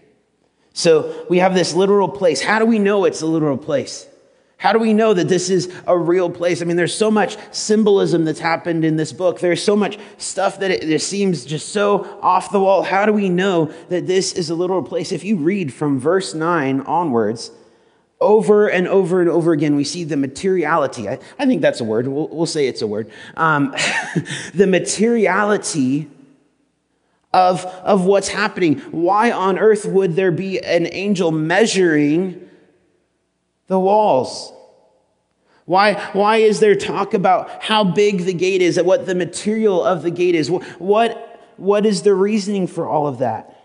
So 0.74 1.26
we 1.28 1.38
have 1.38 1.56
this 1.56 1.74
literal 1.74 2.08
place. 2.08 2.40
How 2.40 2.60
do 2.60 2.64
we 2.64 2.78
know 2.78 3.04
it's 3.04 3.20
a 3.20 3.26
literal 3.26 3.58
place? 3.58 4.06
How 4.62 4.72
do 4.72 4.78
we 4.78 4.94
know 4.94 5.12
that 5.12 5.26
this 5.26 5.50
is 5.50 5.74
a 5.88 5.98
real 5.98 6.30
place? 6.30 6.62
I 6.62 6.66
mean, 6.66 6.76
there's 6.76 6.96
so 6.96 7.10
much 7.10 7.36
symbolism 7.50 8.24
that's 8.24 8.38
happened 8.38 8.84
in 8.84 8.94
this 8.94 9.12
book. 9.12 9.40
There's 9.40 9.60
so 9.60 9.74
much 9.74 9.98
stuff 10.18 10.60
that 10.60 10.70
it, 10.70 10.88
it, 10.88 11.02
seems 11.02 11.44
just 11.44 11.70
so 11.70 12.04
off 12.22 12.52
the 12.52 12.60
wall. 12.60 12.84
How 12.84 13.04
do 13.04 13.12
we 13.12 13.28
know 13.28 13.72
that 13.88 14.06
this 14.06 14.32
is 14.32 14.50
a 14.50 14.54
literal 14.54 14.84
place? 14.84 15.10
If 15.10 15.24
you 15.24 15.36
read 15.36 15.74
from 15.74 15.98
verse 15.98 16.32
9 16.32 16.82
onwards, 16.82 17.50
over 18.20 18.68
and 18.68 18.86
over 18.86 19.20
and 19.20 19.28
over 19.28 19.50
again, 19.52 19.74
we 19.74 19.82
see 19.82 20.04
the 20.04 20.16
materiality. 20.16 21.08
I, 21.08 21.18
I 21.40 21.46
think 21.46 21.60
that's 21.60 21.80
a 21.80 21.84
word. 21.84 22.06
We'll, 22.06 22.28
we'll 22.28 22.46
say 22.46 22.68
it's 22.68 22.82
a 22.82 22.86
word. 22.86 23.10
Um, 23.36 23.74
the 24.54 24.68
materiality 24.68 26.08
of, 27.32 27.64
of 27.64 28.04
what's 28.04 28.28
happening. 28.28 28.78
Why 28.92 29.32
on 29.32 29.58
earth 29.58 29.86
would 29.86 30.14
there 30.14 30.30
be 30.30 30.60
an 30.60 30.86
angel 30.92 31.32
measuring 31.32 32.41
the 33.72 33.80
walls? 33.80 34.52
Why, 35.64 35.94
why 36.12 36.36
is 36.36 36.60
there 36.60 36.74
talk 36.74 37.14
about 37.14 37.62
how 37.62 37.84
big 37.84 38.24
the 38.24 38.34
gate 38.34 38.62
is, 38.62 38.76
and 38.76 38.86
what 38.86 39.06
the 39.06 39.14
material 39.14 39.82
of 39.82 40.02
the 40.02 40.10
gate 40.10 40.34
is? 40.34 40.50
What, 40.50 41.40
what 41.56 41.86
is 41.86 42.02
the 42.02 42.14
reasoning 42.14 42.66
for 42.66 42.86
all 42.86 43.06
of 43.06 43.18
that? 43.18 43.58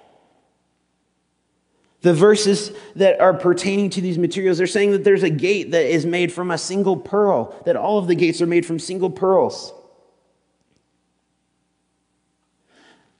The 2.02 2.14
verses 2.14 2.72
that 2.96 3.20
are 3.20 3.34
pertaining 3.34 3.90
to 3.92 4.02
these 4.02 4.18
materials, 4.18 4.60
they're 4.60 4.68
saying 4.68 4.92
that 4.92 5.04
there's 5.04 5.24
a 5.24 5.30
gate 5.30 5.72
that 5.72 5.86
is 5.86 6.06
made 6.06 6.32
from 6.32 6.52
a 6.52 6.58
single 6.58 6.96
pearl, 6.96 7.62
that 7.66 7.76
all 7.76 7.98
of 7.98 8.08
the 8.08 8.16
gates 8.16 8.42
are 8.42 8.48
made 8.48 8.66
from 8.66 8.80
single 8.80 9.10
pearls. 9.10 9.74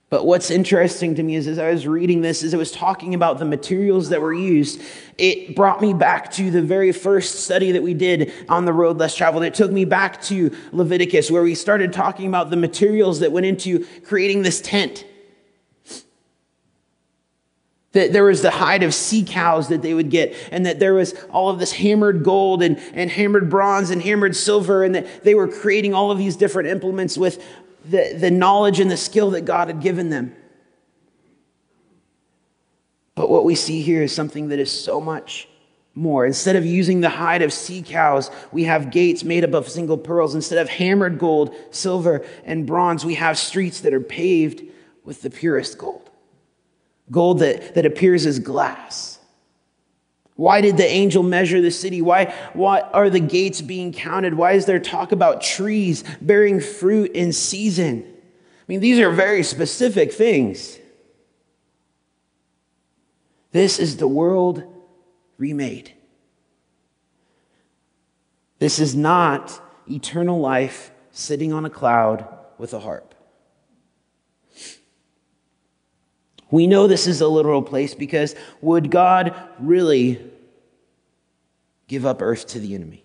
But 0.10 0.26
what's 0.26 0.50
interesting 0.50 1.16
to 1.16 1.24
me 1.24 1.36
is 1.36 1.48
as 1.48 1.60
I 1.60 1.70
was 1.70 1.86
reading 1.86 2.22
this, 2.22 2.42
as 2.42 2.54
it 2.54 2.58
was 2.58 2.72
talking 2.72 3.14
about 3.14 3.40
the 3.40 3.46
materials 3.46 4.08
that 4.10 4.22
were 4.22 4.34
used, 4.34 4.82
it 5.18 5.54
brought 5.54 5.82
me 5.82 5.94
back 5.94 6.32
to 6.34 6.50
the 6.50 6.62
very 6.62 6.94
first 6.94 7.42
study 7.42 7.74
that 7.74 7.84
we 7.84 7.94
did 7.94 8.32
on 8.48 8.64
the 8.64 8.72
road 8.72 8.98
less 8.98 9.16
traveled. 9.16 9.44
It 9.44 9.54
took 9.54 9.70
me 9.70 9.84
back 9.84 10.22
to 10.24 10.56
Leviticus, 10.72 11.30
where 11.30 11.44
we 11.44 11.56
started 11.56 11.92
talking 11.92 12.28
about 12.28 12.50
the 12.50 12.56
materials 12.56 13.20
that 13.20 13.34
went 13.34 13.46
into 13.46 13.86
creating 14.06 14.44
this 14.44 14.62
tent. 14.62 15.04
That 17.92 18.14
there 18.14 18.24
was 18.24 18.42
the 18.42 18.52
hide 18.52 18.84
of 18.84 18.94
sea 18.94 19.26
cows 19.28 19.68
that 19.70 19.82
they 19.82 19.94
would 19.94 20.10
get, 20.10 20.34
and 20.52 20.66
that 20.66 20.80
there 20.80 20.94
was 20.94 21.16
all 21.32 21.50
of 21.50 21.60
this 21.60 21.74
hammered 21.74 22.24
gold 22.24 22.64
and, 22.64 22.80
and 22.94 23.12
hammered 23.12 23.50
bronze 23.50 23.90
and 23.90 24.02
hammered 24.02 24.38
silver, 24.38 24.86
and 24.86 24.96
that 24.96 25.26
they 25.26 25.36
were 25.36 25.50
creating 25.50 25.94
all 25.94 26.12
of 26.12 26.18
these 26.18 26.38
different 26.38 26.70
implements 26.70 27.18
with 27.18 27.44
the, 27.90 28.14
the 28.18 28.32
knowledge 28.32 28.80
and 28.80 28.90
the 28.90 28.98
skill 28.98 29.32
that 29.32 29.46
God 29.46 29.68
had 29.68 29.82
given 29.82 30.10
them. 30.10 30.36
But 33.16 33.30
what 33.30 33.46
we 33.46 33.56
see 33.56 33.82
here 33.82 34.04
is 34.04 34.14
something 34.14 34.50
that 34.50 34.60
is 34.60 34.72
so 34.72 35.02
much 35.02 35.48
more. 35.96 36.26
Instead 36.26 36.56
of 36.56 36.66
using 36.66 37.02
the 37.02 37.10
hide 37.10 37.42
of 37.42 37.52
sea 37.52 37.82
cows, 37.82 38.30
we 38.52 38.66
have 38.66 38.92
gates 38.92 39.24
made 39.24 39.44
up 39.44 39.54
of 39.54 39.68
single 39.68 39.98
pearls. 39.98 40.36
Instead 40.36 40.60
of 40.60 40.70
hammered 40.70 41.18
gold, 41.18 41.56
silver, 41.72 42.24
and 42.46 42.68
bronze, 42.68 43.04
we 43.04 43.16
have 43.16 43.38
streets 43.38 43.82
that 43.82 43.94
are 43.94 44.00
paved 44.00 44.62
with 45.04 45.24
the 45.24 45.30
purest 45.30 45.78
gold. 45.78 46.10
Gold 47.10 47.40
that, 47.40 47.74
that 47.76 47.86
appears 47.86 48.26
as 48.26 48.38
glass. 48.38 49.17
Why 50.38 50.62
did 50.62 50.78
the 50.78 50.88
angel 50.88 51.24
measure 51.24 51.60
the 51.62 51.72
city? 51.72 52.02
Why, 52.02 52.34
why 52.54 52.82
are 52.82 53.10
the 53.10 53.20
gates 53.20 53.60
being 53.60 53.92
counted? 53.92 54.36
Why 54.36 54.54
is 54.54 54.66
there 54.66 54.80
talk 54.80 55.12
about 55.12 55.42
trees 55.42 56.04
bearing 56.22 56.62
fruit 56.62 57.12
in 57.14 57.34
season? 57.34 58.06
I 58.06 58.64
mean, 58.68 58.80
these 58.80 59.00
are 59.00 59.10
very 59.10 59.42
specific 59.42 60.14
things. 60.14 60.78
This 63.52 63.80
is 63.80 63.98
the 63.98 64.08
world 64.08 64.64
remade. 65.40 65.94
This 68.60 68.78
is 68.78 68.96
not 68.96 69.60
eternal 69.90 70.40
life 70.40 70.92
sitting 71.12 71.52
on 71.52 71.66
a 71.66 71.70
cloud 71.70 72.28
with 72.60 72.76
a 72.76 72.80
harp. 72.80 73.16
We 76.50 76.68
know 76.68 76.88
this 76.88 77.08
is 77.08 77.22
a 77.22 77.28
literal 77.28 77.62
place 77.62 77.94
because 77.94 78.36
would 78.62 78.90
God 78.90 79.36
really 79.60 80.22
give 81.88 82.06
up 82.06 82.22
earth 82.22 82.48
to 82.48 82.60
the 82.60 82.74
enemy? 82.76 83.04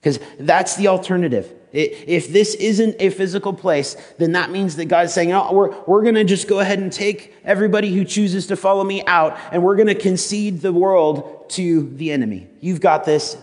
Because 0.00 0.20
that's 0.38 0.76
the 0.76 0.88
alternative. 0.88 1.52
If 1.72 2.28
this 2.28 2.54
isn't 2.54 2.96
a 3.00 3.10
physical 3.10 3.52
place, 3.52 3.96
then 4.18 4.32
that 4.32 4.50
means 4.50 4.76
that 4.76 4.86
God's 4.86 5.12
saying, 5.12 5.32
oh, 5.32 5.52
we're, 5.52 5.76
we're 5.82 6.02
going 6.02 6.14
to 6.14 6.24
just 6.24 6.48
go 6.48 6.60
ahead 6.60 6.78
and 6.78 6.92
take 6.92 7.34
everybody 7.44 7.92
who 7.92 8.04
chooses 8.04 8.46
to 8.46 8.56
follow 8.56 8.84
me 8.84 9.04
out, 9.06 9.36
and 9.50 9.62
we're 9.62 9.76
going 9.76 9.88
to 9.88 9.94
concede 9.94 10.60
the 10.60 10.72
world 10.72 11.50
to 11.50 11.90
the 11.96 12.12
enemy. 12.12 12.46
You've 12.60 12.80
got 12.80 13.04
this. 13.04 13.36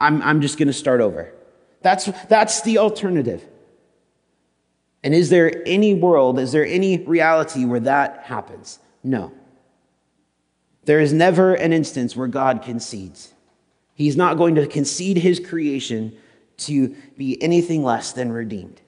I'm, 0.00 0.22
I'm 0.22 0.40
just 0.40 0.58
going 0.58 0.68
to 0.68 0.72
start 0.72 1.00
over. 1.00 1.32
That's, 1.82 2.06
that's 2.28 2.62
the 2.62 2.78
alternative. 2.78 3.46
And 5.04 5.14
is 5.14 5.30
there 5.30 5.62
any 5.66 5.94
world, 5.94 6.38
is 6.38 6.52
there 6.52 6.66
any 6.66 6.98
reality 6.98 7.64
where 7.64 7.80
that 7.80 8.24
happens? 8.24 8.78
No. 9.02 9.32
There 10.84 11.00
is 11.00 11.12
never 11.12 11.54
an 11.54 11.72
instance 11.72 12.14
where 12.14 12.28
God 12.28 12.62
concedes. 12.62 13.32
He's 13.94 14.16
not 14.16 14.36
going 14.36 14.56
to 14.56 14.66
concede 14.66 15.18
his 15.18 15.40
creation 15.40 16.16
to 16.58 16.94
be 17.16 17.40
anything 17.42 17.82
less 17.82 18.12
than 18.12 18.32
redeemed. 18.32 18.81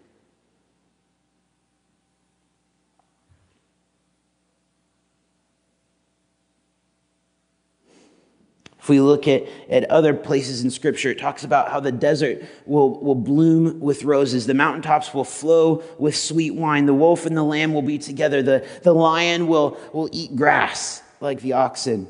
If 8.85 8.91
we 8.91 9.01
look 9.01 9.27
at, 9.27 9.45
at 9.71 9.91
other 9.91 10.13
places 10.13 10.63
in 10.63 10.71
Scripture, 10.71 11.09
it 11.09 11.19
talks 11.19 11.43
about 11.43 11.71
how 11.71 11.81
the 11.81 11.91
desert 11.91 12.45
will, 12.67 13.01
will 13.01 13.15
bloom 13.15 13.81
with 13.81 14.05
roses, 14.05 14.47
the 14.47 14.53
mountaintops 14.53 15.15
will 15.15 15.25
flow 15.25 15.83
with 15.99 16.15
sweet 16.15 16.51
wine, 16.51 16.85
the 16.85 16.93
wolf 16.93 17.25
and 17.25 17.35
the 17.35 17.43
lamb 17.43 17.73
will 17.73 17.81
be 17.81 17.97
together, 17.97 18.43
the, 18.43 18.69
the 18.83 18.93
lion 18.93 19.47
will, 19.47 19.79
will 19.95 20.11
eat 20.13 20.37
grass 20.37 21.03
like 21.23 21.41
the 21.41 21.55
oxen. 21.55 22.07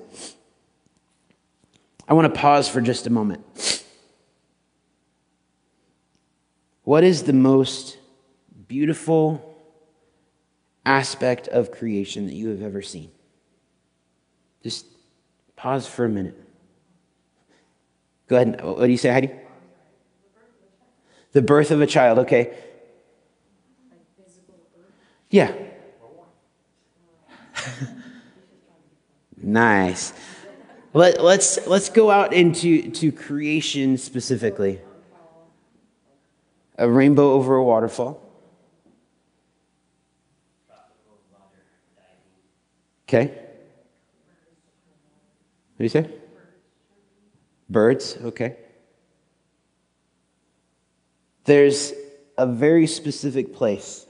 I 2.09 2.15
want 2.15 2.35
to 2.35 2.41
pause 2.41 2.69
for 2.69 2.81
just 2.81 3.07
a 3.07 3.11
moment. 3.11 3.85
What 6.83 7.05
is 7.05 7.23
the 7.23 7.33
most 7.33 7.99
beautiful 8.67 9.57
aspect 10.85 11.47
of 11.47 11.71
creation 11.71 12.27
that 12.27 12.35
you 12.35 12.49
have 12.49 12.63
ever 12.63 12.83
seen? 12.83 13.13
Just 14.65 14.87
pause 15.55 15.87
for 15.87 16.05
a 16.05 16.09
minute. 16.09 16.44
Go 18.29 18.37
ahead. 18.37 18.65
What 18.65 18.87
do 18.87 18.91
you 18.91 18.97
say, 18.97 19.11
Heidi? 19.11 19.31
The 21.33 21.43
birth 21.43 21.71
of 21.71 21.81
a 21.81 21.87
child, 21.87 22.21
okay. 22.21 22.57
Yeah. 25.31 25.53
nice. 29.37 30.13
Let, 30.93 31.23
let's, 31.23 31.67
let's 31.67 31.89
go 31.89 32.11
out 32.11 32.33
into 32.33 32.89
to 32.93 33.11
creation 33.11 33.99
specifically. 33.99 34.81
A 36.79 36.89
rainbow 36.89 37.33
over 37.33 37.57
a 37.57 37.65
waterfall. 37.65 38.21
Okay. 43.09 43.27
What 45.77 45.79
do 45.79 45.85
you 45.85 45.89
say? 45.89 46.09
Birds, 47.69 48.19
okay. 48.23 48.57
There's 51.45 51.93
a 52.37 52.47
very 52.47 52.87
specific 52.87 53.55
place. 53.55 54.07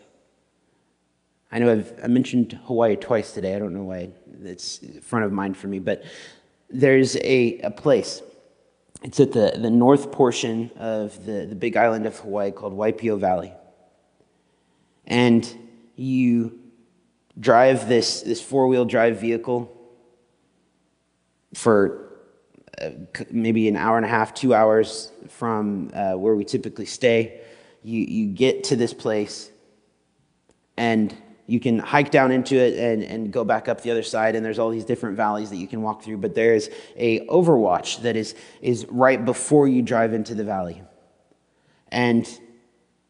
I 1.50 1.58
know 1.58 1.70
I've 1.70 1.92
I 2.02 2.06
mentioned 2.08 2.58
Hawaii 2.64 2.96
twice 2.96 3.32
today. 3.32 3.54
I 3.54 3.58
don't 3.58 3.74
know 3.74 3.84
why 3.84 4.10
it's 4.42 4.80
front 5.02 5.24
of 5.24 5.32
mind 5.32 5.56
for 5.56 5.68
me, 5.68 5.78
but 5.78 6.04
there's 6.68 7.16
a, 7.16 7.60
a 7.60 7.70
place. 7.70 8.22
It's 9.02 9.20
at 9.20 9.32
the, 9.32 9.56
the 9.56 9.70
north 9.70 10.10
portion 10.10 10.70
of 10.76 11.24
the, 11.26 11.46
the 11.46 11.54
big 11.54 11.76
island 11.76 12.06
of 12.06 12.18
Hawaii 12.18 12.50
called 12.50 12.72
Waipio 12.72 13.18
Valley. 13.18 13.52
And 15.06 15.46
you 15.94 16.58
drive 17.38 17.88
this, 17.88 18.22
this 18.22 18.40
four 18.40 18.66
wheel 18.66 18.84
drive 18.84 19.20
vehicle 19.20 19.70
for 21.52 22.03
maybe 23.30 23.68
an 23.68 23.76
hour 23.76 23.96
and 23.96 24.06
a 24.06 24.08
half, 24.08 24.34
two 24.34 24.54
hours 24.54 25.12
from 25.28 25.90
uh, 25.94 26.12
where 26.12 26.34
we 26.34 26.44
typically 26.44 26.86
stay. 26.86 27.40
You, 27.82 28.00
you 28.00 28.26
get 28.26 28.64
to 28.64 28.76
this 28.76 28.94
place 28.94 29.50
and 30.76 31.14
you 31.46 31.60
can 31.60 31.78
hike 31.78 32.10
down 32.10 32.32
into 32.32 32.56
it 32.56 32.78
and, 32.78 33.02
and 33.02 33.32
go 33.32 33.44
back 33.44 33.68
up 33.68 33.82
the 33.82 33.90
other 33.90 34.02
side 34.02 34.34
and 34.34 34.44
there's 34.44 34.58
all 34.58 34.70
these 34.70 34.84
different 34.84 35.16
valleys 35.16 35.50
that 35.50 35.56
you 35.56 35.66
can 35.66 35.82
walk 35.82 36.02
through 36.02 36.16
but 36.16 36.34
there's 36.34 36.68
a 36.96 37.26
overwatch 37.26 38.02
that 38.02 38.16
is, 38.16 38.34
is 38.62 38.86
right 38.86 39.24
before 39.24 39.68
you 39.68 39.82
drive 39.82 40.14
into 40.14 40.34
the 40.34 40.44
valley 40.44 40.82
and 41.88 42.40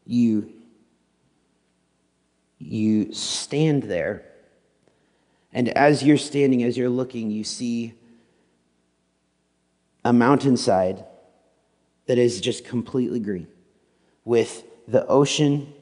you 0.05 0.51
you 2.57 3.11
stand 3.13 3.83
there 3.83 4.25
and 5.51 5.69
as 5.69 6.03
you're 6.03 6.17
standing 6.17 6.63
as 6.63 6.77
you're 6.77 6.89
looking 6.89 7.31
you 7.31 7.43
see 7.43 7.93
a 10.05 10.13
mountainside 10.13 11.03
that 12.05 12.17
is 12.17 12.39
just 12.39 12.63
completely 12.63 13.19
green 13.19 13.47
with 14.23 14.63
the 14.87 15.05
ocean 15.07 15.73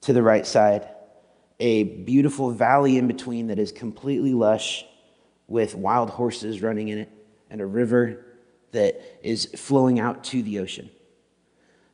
to 0.00 0.12
the 0.12 0.22
right 0.22 0.46
side 0.46 0.88
a 1.60 1.84
beautiful 1.84 2.50
valley 2.50 2.98
in 2.98 3.06
between 3.06 3.46
that 3.48 3.58
is 3.58 3.70
completely 3.70 4.34
lush 4.34 4.84
with 5.46 5.74
wild 5.74 6.10
horses 6.10 6.62
running 6.62 6.88
in 6.88 6.98
it 6.98 7.10
and 7.50 7.60
a 7.60 7.66
river 7.66 8.24
that 8.72 9.00
is 9.22 9.46
flowing 9.56 10.00
out 10.00 10.24
to 10.24 10.42
the 10.42 10.58
ocean. 10.58 10.90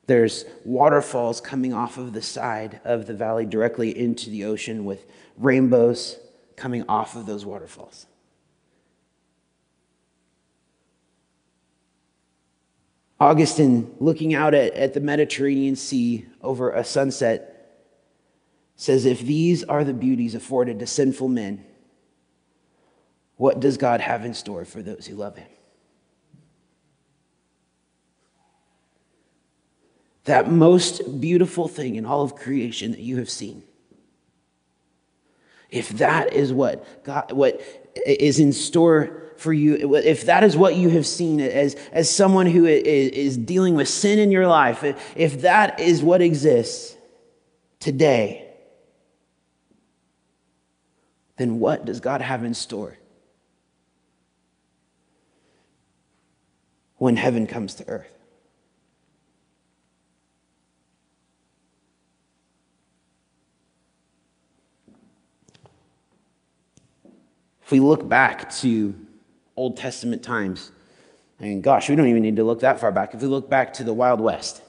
There's 0.07 0.45
waterfalls 0.65 1.41
coming 1.41 1.75
off 1.75 1.99
of 1.99 2.15
the 2.15 2.23
side 2.23 2.81
of 2.85 3.07
the 3.07 3.15
valley 3.15 3.45
directly 3.45 3.97
into 3.97 4.31
the 4.31 4.45
ocean 4.45 4.85
with 4.85 5.05
rainbows 5.37 6.19
coming 6.57 6.85
off 6.89 7.17
of 7.17 7.27
those 7.27 7.45
waterfalls. 7.45 8.07
Augustine, 13.21 13.95
looking 14.01 14.35
out 14.35 14.55
at, 14.55 14.73
at 14.73 14.95
the 14.95 15.01
Mediterranean 15.01 15.77
Sea 15.77 16.27
over 16.41 16.71
a 16.71 16.83
sunset, 16.83 17.85
says, 18.77 19.05
If 19.05 19.21
these 19.21 19.63
are 19.63 19.85
the 19.85 19.93
beauties 19.93 20.35
afforded 20.35 20.79
to 20.79 20.87
sinful 20.87 21.29
men, 21.29 21.65
what 23.37 23.61
does 23.61 23.77
God 23.77 24.01
have 24.01 24.25
in 24.25 24.33
store 24.33 24.65
for 24.65 24.81
those 24.81 25.07
who 25.07 25.17
love 25.17 25.37
Him? 25.37 25.49
That 30.25 30.51
most 30.51 31.21
beautiful 31.21 31.69
thing 31.69 31.97
in 31.97 32.07
all 32.07 32.23
of 32.23 32.37
creation 32.37 32.93
that 32.93 33.01
you 33.01 33.19
have 33.19 33.31
seen. 33.31 33.63
If 35.69 35.91
that 35.99 36.33
is 36.33 36.53
what 36.53 37.05
God, 37.05 37.33
what 37.33 37.61
is 38.07 38.41
in 38.41 38.53
store 38.53 39.30
for 39.41 39.55
you, 39.55 39.97
if 39.97 40.27
that 40.27 40.45
is 40.45 40.55
what 40.55 40.77
you 40.77 40.91
have 40.91 41.07
seen 41.07 41.41
as, 41.41 41.75
as 41.93 42.11
someone 42.15 42.45
who 42.45 42.67
is 42.67 43.39
dealing 43.39 43.75
with 43.75 43.89
sin 43.89 44.19
in 44.19 44.31
your 44.31 44.47
life, 44.47 44.85
if 45.17 45.41
that 45.41 45.81
is 45.81 46.03
what 46.03 46.21
exists 46.21 46.95
today, 47.79 48.47
then 51.39 51.59
what 51.59 51.87
does 51.87 52.01
God 52.01 52.21
have 52.21 52.45
in 52.45 52.53
store 52.53 52.99
when 56.99 57.17
heaven 57.17 57.47
comes 57.47 57.77
to 57.77 57.89
earth? 57.89 58.13
If 67.63 67.73
we 67.73 67.81
look 67.81 68.07
back 68.07 68.53
to 68.57 69.00
Old 69.61 69.77
Testament 69.77 70.23
times, 70.23 70.73
mean, 71.39 71.61
gosh, 71.61 71.91
we 71.91 71.95
don't 71.95 72.09
even 72.09 72.23
need 72.23 72.37
to 72.37 72.45
look 72.45 72.61
that 72.61 72.81
far 72.81 72.91
back. 72.91 73.13
If 73.13 73.21
we 73.21 73.29
look 73.29 73.51
back 73.51 73.75
to 73.75 73.85
the 73.85 73.93
Wild 73.93 74.21
West, 74.21 74.63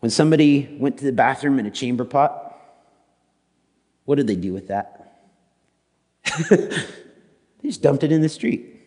When 0.00 0.10
somebody 0.10 0.68
went 0.80 0.98
to 0.98 1.04
the 1.04 1.12
bathroom 1.12 1.60
in 1.60 1.66
a 1.66 1.70
chamber 1.70 2.04
pot, 2.04 2.58
what 4.04 4.16
did 4.16 4.26
they 4.26 4.34
do 4.34 4.52
with 4.52 4.66
that? 4.66 5.22
they 6.50 6.82
just 7.62 7.82
dumped 7.82 8.02
it 8.02 8.10
in 8.10 8.20
the 8.20 8.28
street. 8.28 8.80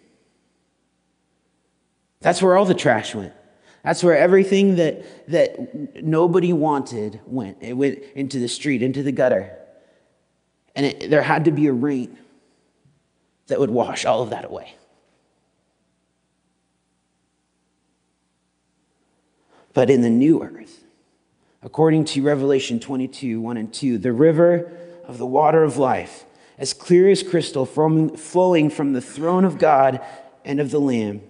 That's 2.20 2.42
where 2.42 2.58
all 2.58 2.66
the 2.66 2.74
trash 2.74 3.16
went. 3.16 3.32
That's 3.86 4.04
where 4.04 4.18
everything 4.18 4.78
that, 4.78 5.30
that 5.30 6.04
nobody 6.04 6.52
wanted 6.54 7.20
went. 7.28 7.60
It 7.62 7.74
went 7.74 8.00
into 8.16 8.40
the 8.40 8.48
street, 8.48 8.82
into 8.82 9.04
the 9.04 9.12
gutter. 9.12 9.56
And 10.76 10.88
it, 10.88 11.12
there 11.12 11.22
had 11.22 11.46
to 11.46 11.52
be 11.52 11.68
a 11.68 11.72
rain 11.72 12.18
that 13.46 13.60
would 13.60 13.70
wash 13.70 14.04
all 14.04 14.24
of 14.24 14.32
that 14.32 14.44
away. 14.44 14.74
But 19.76 19.92
in 19.92 20.02
the 20.02 20.10
new 20.10 20.42
earth, 20.42 20.84
according 21.62 22.06
to 22.06 22.24
Revelation 22.24 22.80
22 22.80 23.40
1 23.40 23.58
and 23.58 23.72
2, 23.72 24.00
the 24.00 24.14
river 24.14 24.72
of 25.06 25.20
the 25.20 25.28
water 25.28 25.64
of 25.64 25.78
life, 25.78 26.26
as 26.58 26.74
clear 26.74 27.08
as 27.08 27.22
crystal, 27.22 27.68
flowing 27.68 28.70
from 28.72 28.94
the 28.94 29.02
throne 29.02 29.46
of 29.46 29.60
God 29.60 30.04
and 30.44 30.60
of 30.60 30.72
the 30.72 30.80
Lamb, 30.80 31.22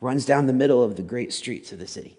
runs 0.00 0.24
down 0.24 0.46
the 0.46 0.52
middle 0.52 0.82
of 0.82 0.96
the 0.96 1.02
great 1.02 1.32
streets 1.32 1.72
of 1.72 1.78
the 1.78 1.86
city. 1.86 2.16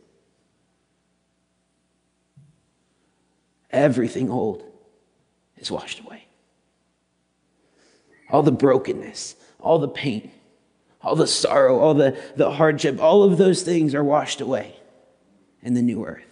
Everything 3.72 4.30
old 4.32 4.64
is 5.58 5.72
washed 5.72 6.00
away. 6.00 6.26
All 8.30 8.44
the 8.44 8.52
brokenness, 8.52 9.36
all 9.60 9.80
the 9.80 9.88
pain, 9.88 10.32
all 11.02 11.16
the 11.16 11.28
sorrow, 11.28 11.80
all 11.80 11.94
the, 11.94 12.20
the 12.36 12.52
hardship, 12.52 13.02
all 13.02 13.24
of 13.24 13.38
those 13.38 13.62
things 13.62 13.96
are 13.96 14.04
washed 14.04 14.42
away 14.42 14.76
in 15.62 15.74
the 15.74 15.82
new 15.82 16.06
earth. 16.06 16.24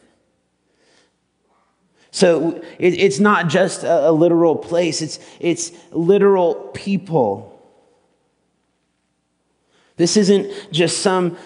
So 2.11 2.63
it, 2.79 2.93
it's 2.95 3.19
not 3.19 3.47
just 3.47 3.83
a, 3.83 4.09
a 4.09 4.11
literal 4.11 4.55
place, 4.55 5.01
it's, 5.01 5.19
it's 5.39 5.71
literal 5.91 6.55
people. 6.73 7.56
This 9.97 10.15
isn't 10.15 10.71
just 10.71 10.99
some 10.99 11.37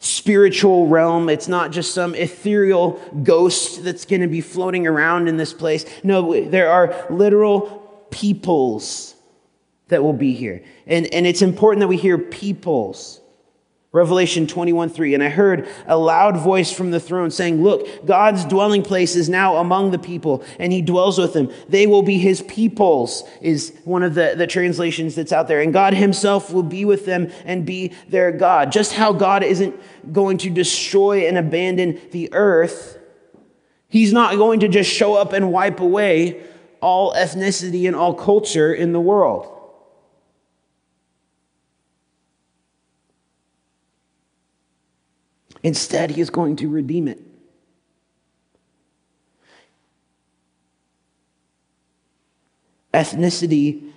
spiritual 0.00 0.88
realm. 0.88 1.28
It's 1.28 1.46
not 1.46 1.70
just 1.70 1.94
some 1.94 2.14
ethereal 2.14 2.92
ghost 3.22 3.84
that's 3.84 4.06
going 4.06 4.22
to 4.22 4.28
be 4.28 4.40
floating 4.40 4.86
around 4.86 5.28
in 5.28 5.36
this 5.36 5.52
place. 5.52 5.84
No, 6.02 6.48
there 6.48 6.70
are 6.70 7.06
literal 7.10 8.06
peoples 8.10 9.14
that 9.88 10.02
will 10.02 10.14
be 10.14 10.32
here. 10.32 10.64
And, 10.86 11.06
and 11.12 11.26
it's 11.26 11.42
important 11.42 11.80
that 11.80 11.88
we 11.88 11.98
hear 11.98 12.16
peoples. 12.16 13.20
Revelation 13.92 14.46
21 14.46 14.88
3. 14.88 15.14
And 15.14 15.22
I 15.22 15.28
heard 15.28 15.68
a 15.86 15.96
loud 15.96 16.36
voice 16.36 16.70
from 16.70 16.92
the 16.92 17.00
throne 17.00 17.30
saying, 17.32 17.60
Look, 17.62 18.06
God's 18.06 18.44
dwelling 18.44 18.82
place 18.82 19.16
is 19.16 19.28
now 19.28 19.56
among 19.56 19.90
the 19.90 19.98
people, 19.98 20.44
and 20.60 20.72
he 20.72 20.80
dwells 20.80 21.18
with 21.18 21.32
them. 21.32 21.52
They 21.68 21.88
will 21.88 22.02
be 22.02 22.18
his 22.18 22.42
peoples, 22.42 23.24
is 23.40 23.76
one 23.84 24.04
of 24.04 24.14
the, 24.14 24.34
the 24.36 24.46
translations 24.46 25.16
that's 25.16 25.32
out 25.32 25.48
there. 25.48 25.60
And 25.60 25.72
God 25.72 25.94
himself 25.94 26.52
will 26.52 26.62
be 26.62 26.84
with 26.84 27.04
them 27.04 27.32
and 27.44 27.66
be 27.66 27.92
their 28.08 28.30
God. 28.30 28.70
Just 28.70 28.92
how 28.92 29.12
God 29.12 29.42
isn't 29.42 29.74
going 30.12 30.38
to 30.38 30.50
destroy 30.50 31.26
and 31.26 31.36
abandon 31.36 32.00
the 32.12 32.32
earth, 32.32 32.96
he's 33.88 34.12
not 34.12 34.36
going 34.36 34.60
to 34.60 34.68
just 34.68 34.88
show 34.88 35.14
up 35.14 35.32
and 35.32 35.50
wipe 35.50 35.80
away 35.80 36.44
all 36.80 37.12
ethnicity 37.14 37.88
and 37.88 37.96
all 37.96 38.14
culture 38.14 38.72
in 38.72 38.92
the 38.92 39.00
world. 39.00 39.59
Instead, 45.62 46.12
he 46.12 46.20
is 46.20 46.30
going 46.30 46.56
to 46.56 46.68
redeem 46.68 47.06
it. 47.08 47.20
Ethnicity 52.92 53.90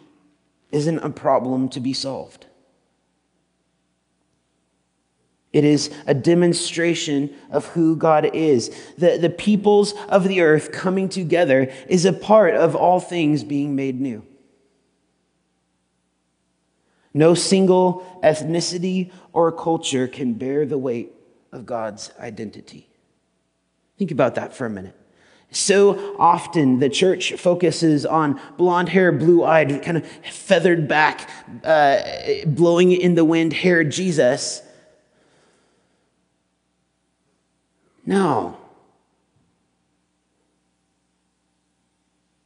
isn't 0.71 0.99
a 0.99 1.09
problem 1.09 1.69
to 1.69 1.79
be 1.79 1.93
solved. 1.93 2.47
It 5.51 5.63
is 5.63 5.91
a 6.07 6.15
demonstration 6.15 7.33
of 7.51 7.67
who 7.67 7.95
God 7.95 8.31
is. 8.33 8.75
The, 8.97 9.17
the 9.17 9.29
peoples 9.29 9.93
of 10.09 10.27
the 10.27 10.41
earth 10.41 10.71
coming 10.71 11.09
together 11.09 11.71
is 11.87 12.05
a 12.05 12.13
part 12.13 12.55
of 12.55 12.75
all 12.75 12.99
things 12.99 13.43
being 13.43 13.75
made 13.75 14.01
new. 14.01 14.25
No 17.13 17.35
single 17.35 18.19
ethnicity 18.23 19.11
or 19.31 19.51
culture 19.51 20.07
can 20.07 20.33
bear 20.33 20.65
the 20.65 20.79
weight 20.79 21.13
of 21.53 21.65
God's 21.65 22.11
identity. 22.19 22.89
Think 23.97 24.11
about 24.11 24.35
that 24.35 24.53
for 24.53 24.65
a 24.65 24.69
minute. 24.69 24.95
So 25.51 26.15
often 26.17 26.79
the 26.79 26.89
church 26.89 27.33
focuses 27.33 28.07
on 28.07 28.41
blonde 28.57 28.89
hair, 28.89 29.11
blue 29.11 29.43
eyed, 29.43 29.83
kind 29.83 29.97
of 29.97 30.07
feathered 30.07 30.87
back, 30.87 31.29
uh, 31.63 32.01
blowing 32.47 32.91
in 32.91 33.13
the 33.13 33.23
wind 33.23 33.53
hair 33.53 33.83
Jesus. 33.83 34.63
No. 38.05 38.57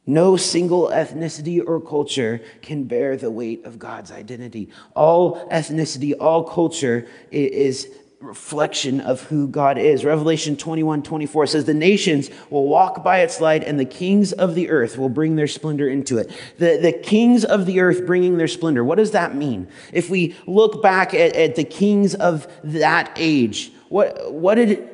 No 0.06 0.36
single 0.36 0.88
ethnicity 0.88 1.62
or 1.66 1.80
culture 1.80 2.40
can 2.62 2.84
bear 2.84 3.16
the 3.16 3.30
weight 3.30 3.64
of 3.64 3.78
God's 3.78 4.10
identity. 4.10 4.70
All 4.94 5.48
ethnicity, 5.50 6.14
all 6.18 6.44
culture 6.44 7.06
is 7.30 7.88
reflection 8.20 9.00
of 9.00 9.22
who 9.22 9.46
God 9.46 9.78
is. 9.78 10.04
Revelation 10.04 10.56
21 10.56 11.02
24 11.02 11.46
says, 11.46 11.64
The 11.64 11.74
nations 11.74 12.30
will 12.50 12.66
walk 12.66 13.04
by 13.04 13.20
its 13.20 13.40
light, 13.40 13.62
and 13.62 13.78
the 13.78 13.84
kings 13.84 14.32
of 14.32 14.54
the 14.54 14.70
earth 14.70 14.98
will 14.98 15.08
bring 15.08 15.36
their 15.36 15.46
splendor 15.46 15.88
into 15.88 16.18
it. 16.18 16.30
The, 16.58 16.78
the 16.80 16.92
kings 16.92 17.44
of 17.44 17.66
the 17.66 17.80
earth 17.80 18.06
bringing 18.06 18.36
their 18.36 18.48
splendor. 18.48 18.84
What 18.84 18.98
does 18.98 19.12
that 19.12 19.34
mean? 19.34 19.68
If 19.92 20.10
we 20.10 20.36
look 20.46 20.82
back 20.82 21.14
at, 21.14 21.36
at 21.36 21.54
the 21.54 21.64
kings 21.64 22.14
of 22.14 22.48
that 22.64 23.12
age, 23.16 23.72
what, 23.88 24.32
what 24.32 24.56
did 24.56 24.90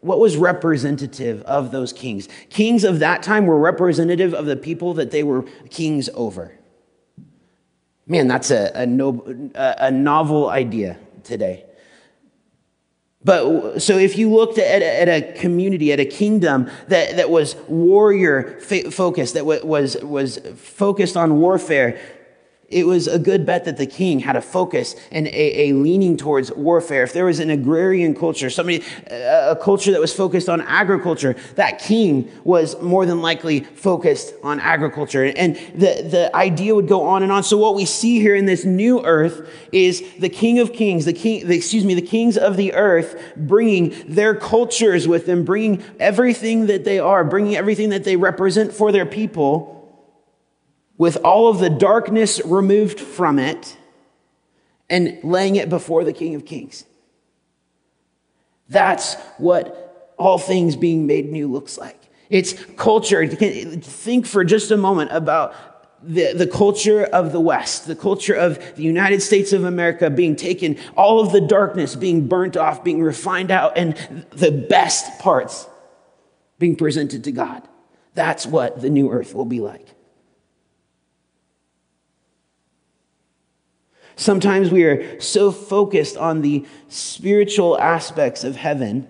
what 0.00 0.20
was 0.20 0.36
representative 0.36 1.42
of 1.42 1.72
those 1.72 1.92
kings? 1.92 2.28
Kings 2.48 2.84
of 2.84 3.00
that 3.00 3.24
time 3.24 3.46
were 3.46 3.58
representative 3.58 4.34
of 4.34 4.46
the 4.46 4.56
people 4.56 4.94
that 4.94 5.10
they 5.10 5.24
were 5.24 5.42
kings 5.70 6.08
over. 6.14 6.56
Man, 8.06 8.28
that's 8.28 8.52
a, 8.52 8.70
a, 8.74 8.86
no, 8.86 9.50
a 9.56 9.90
novel 9.90 10.48
idea 10.48 10.96
today. 11.24 11.65
But 13.26 13.80
so 13.80 13.98
if 13.98 14.16
you 14.16 14.32
looked 14.32 14.56
at, 14.56 14.82
at 14.82 15.08
a 15.08 15.32
community, 15.32 15.92
at 15.92 15.98
a 15.98 16.04
kingdom 16.04 16.70
that, 16.86 17.16
that 17.16 17.28
was 17.28 17.56
warrior 17.66 18.60
focused, 18.60 19.34
that 19.34 19.44
was, 19.44 19.96
was 19.96 20.38
focused 20.54 21.16
on 21.16 21.40
warfare, 21.40 21.98
it 22.68 22.84
was 22.84 23.06
a 23.06 23.18
good 23.18 23.46
bet 23.46 23.64
that 23.66 23.76
the 23.76 23.86
king 23.86 24.18
had 24.18 24.34
a 24.34 24.42
focus 24.42 24.96
and 25.12 25.28
a, 25.28 25.68
a, 25.68 25.72
leaning 25.72 26.16
towards 26.16 26.50
warfare. 26.50 27.04
If 27.04 27.12
there 27.12 27.24
was 27.24 27.38
an 27.38 27.50
agrarian 27.50 28.14
culture, 28.14 28.50
somebody, 28.50 28.82
a 29.08 29.56
culture 29.60 29.92
that 29.92 30.00
was 30.00 30.12
focused 30.12 30.48
on 30.48 30.60
agriculture, 30.62 31.36
that 31.54 31.78
king 31.78 32.28
was 32.42 32.80
more 32.82 33.06
than 33.06 33.22
likely 33.22 33.60
focused 33.60 34.34
on 34.42 34.58
agriculture. 34.58 35.24
And 35.24 35.54
the, 35.74 36.08
the 36.10 36.30
idea 36.34 36.74
would 36.74 36.88
go 36.88 37.04
on 37.04 37.22
and 37.22 37.30
on. 37.30 37.44
So 37.44 37.56
what 37.56 37.76
we 37.76 37.84
see 37.84 38.18
here 38.18 38.34
in 38.34 38.46
this 38.46 38.64
new 38.64 39.04
earth 39.04 39.48
is 39.70 40.02
the 40.18 40.28
king 40.28 40.58
of 40.58 40.72
kings, 40.72 41.04
the 41.04 41.12
king, 41.12 41.46
the, 41.46 41.56
excuse 41.56 41.84
me, 41.84 41.94
the 41.94 42.02
kings 42.02 42.36
of 42.36 42.56
the 42.56 42.74
earth 42.74 43.34
bringing 43.36 43.94
their 44.08 44.34
cultures 44.34 45.06
with 45.06 45.26
them, 45.26 45.44
bringing 45.44 45.84
everything 46.00 46.66
that 46.66 46.84
they 46.84 46.98
are, 46.98 47.22
bringing 47.22 47.54
everything 47.54 47.90
that 47.90 48.02
they 48.02 48.16
represent 48.16 48.72
for 48.72 48.90
their 48.90 49.06
people 49.06 49.75
with 50.98 51.16
all 51.18 51.48
of 51.48 51.58
the 51.58 51.70
darkness 51.70 52.40
removed 52.44 53.00
from 53.00 53.38
it 53.38 53.76
and 54.88 55.18
laying 55.22 55.56
it 55.56 55.68
before 55.68 56.04
the 56.04 56.12
King 56.12 56.34
of 56.34 56.44
Kings. 56.44 56.84
That's 58.68 59.14
what 59.38 60.14
all 60.18 60.38
things 60.38 60.76
being 60.76 61.06
made 61.06 61.30
new 61.30 61.50
looks 61.50 61.78
like. 61.78 62.00
It's 62.30 62.54
culture. 62.76 63.26
Think 63.26 64.26
for 64.26 64.44
just 64.44 64.70
a 64.70 64.76
moment 64.76 65.12
about 65.12 65.54
the, 66.02 66.32
the 66.32 66.46
culture 66.46 67.04
of 67.04 67.32
the 67.32 67.40
West, 67.40 67.86
the 67.86 67.96
culture 67.96 68.34
of 68.34 68.76
the 68.76 68.82
United 68.82 69.22
States 69.22 69.52
of 69.52 69.64
America 69.64 70.10
being 70.10 70.36
taken, 70.36 70.78
all 70.96 71.20
of 71.20 71.32
the 71.32 71.40
darkness 71.40 71.96
being 71.96 72.26
burnt 72.28 72.56
off, 72.56 72.84
being 72.84 73.02
refined 73.02 73.50
out, 73.50 73.76
and 73.76 73.96
the 74.30 74.50
best 74.50 75.18
parts 75.20 75.68
being 76.58 76.76
presented 76.76 77.24
to 77.24 77.32
God. 77.32 77.66
That's 78.14 78.46
what 78.46 78.80
the 78.80 78.90
new 78.90 79.10
earth 79.10 79.34
will 79.34 79.44
be 79.44 79.60
like. 79.60 79.95
Sometimes 84.16 84.70
we 84.70 84.84
are 84.84 85.20
so 85.20 85.52
focused 85.52 86.16
on 86.16 86.40
the 86.40 86.66
spiritual 86.88 87.78
aspects 87.78 88.44
of 88.44 88.56
heaven 88.56 89.06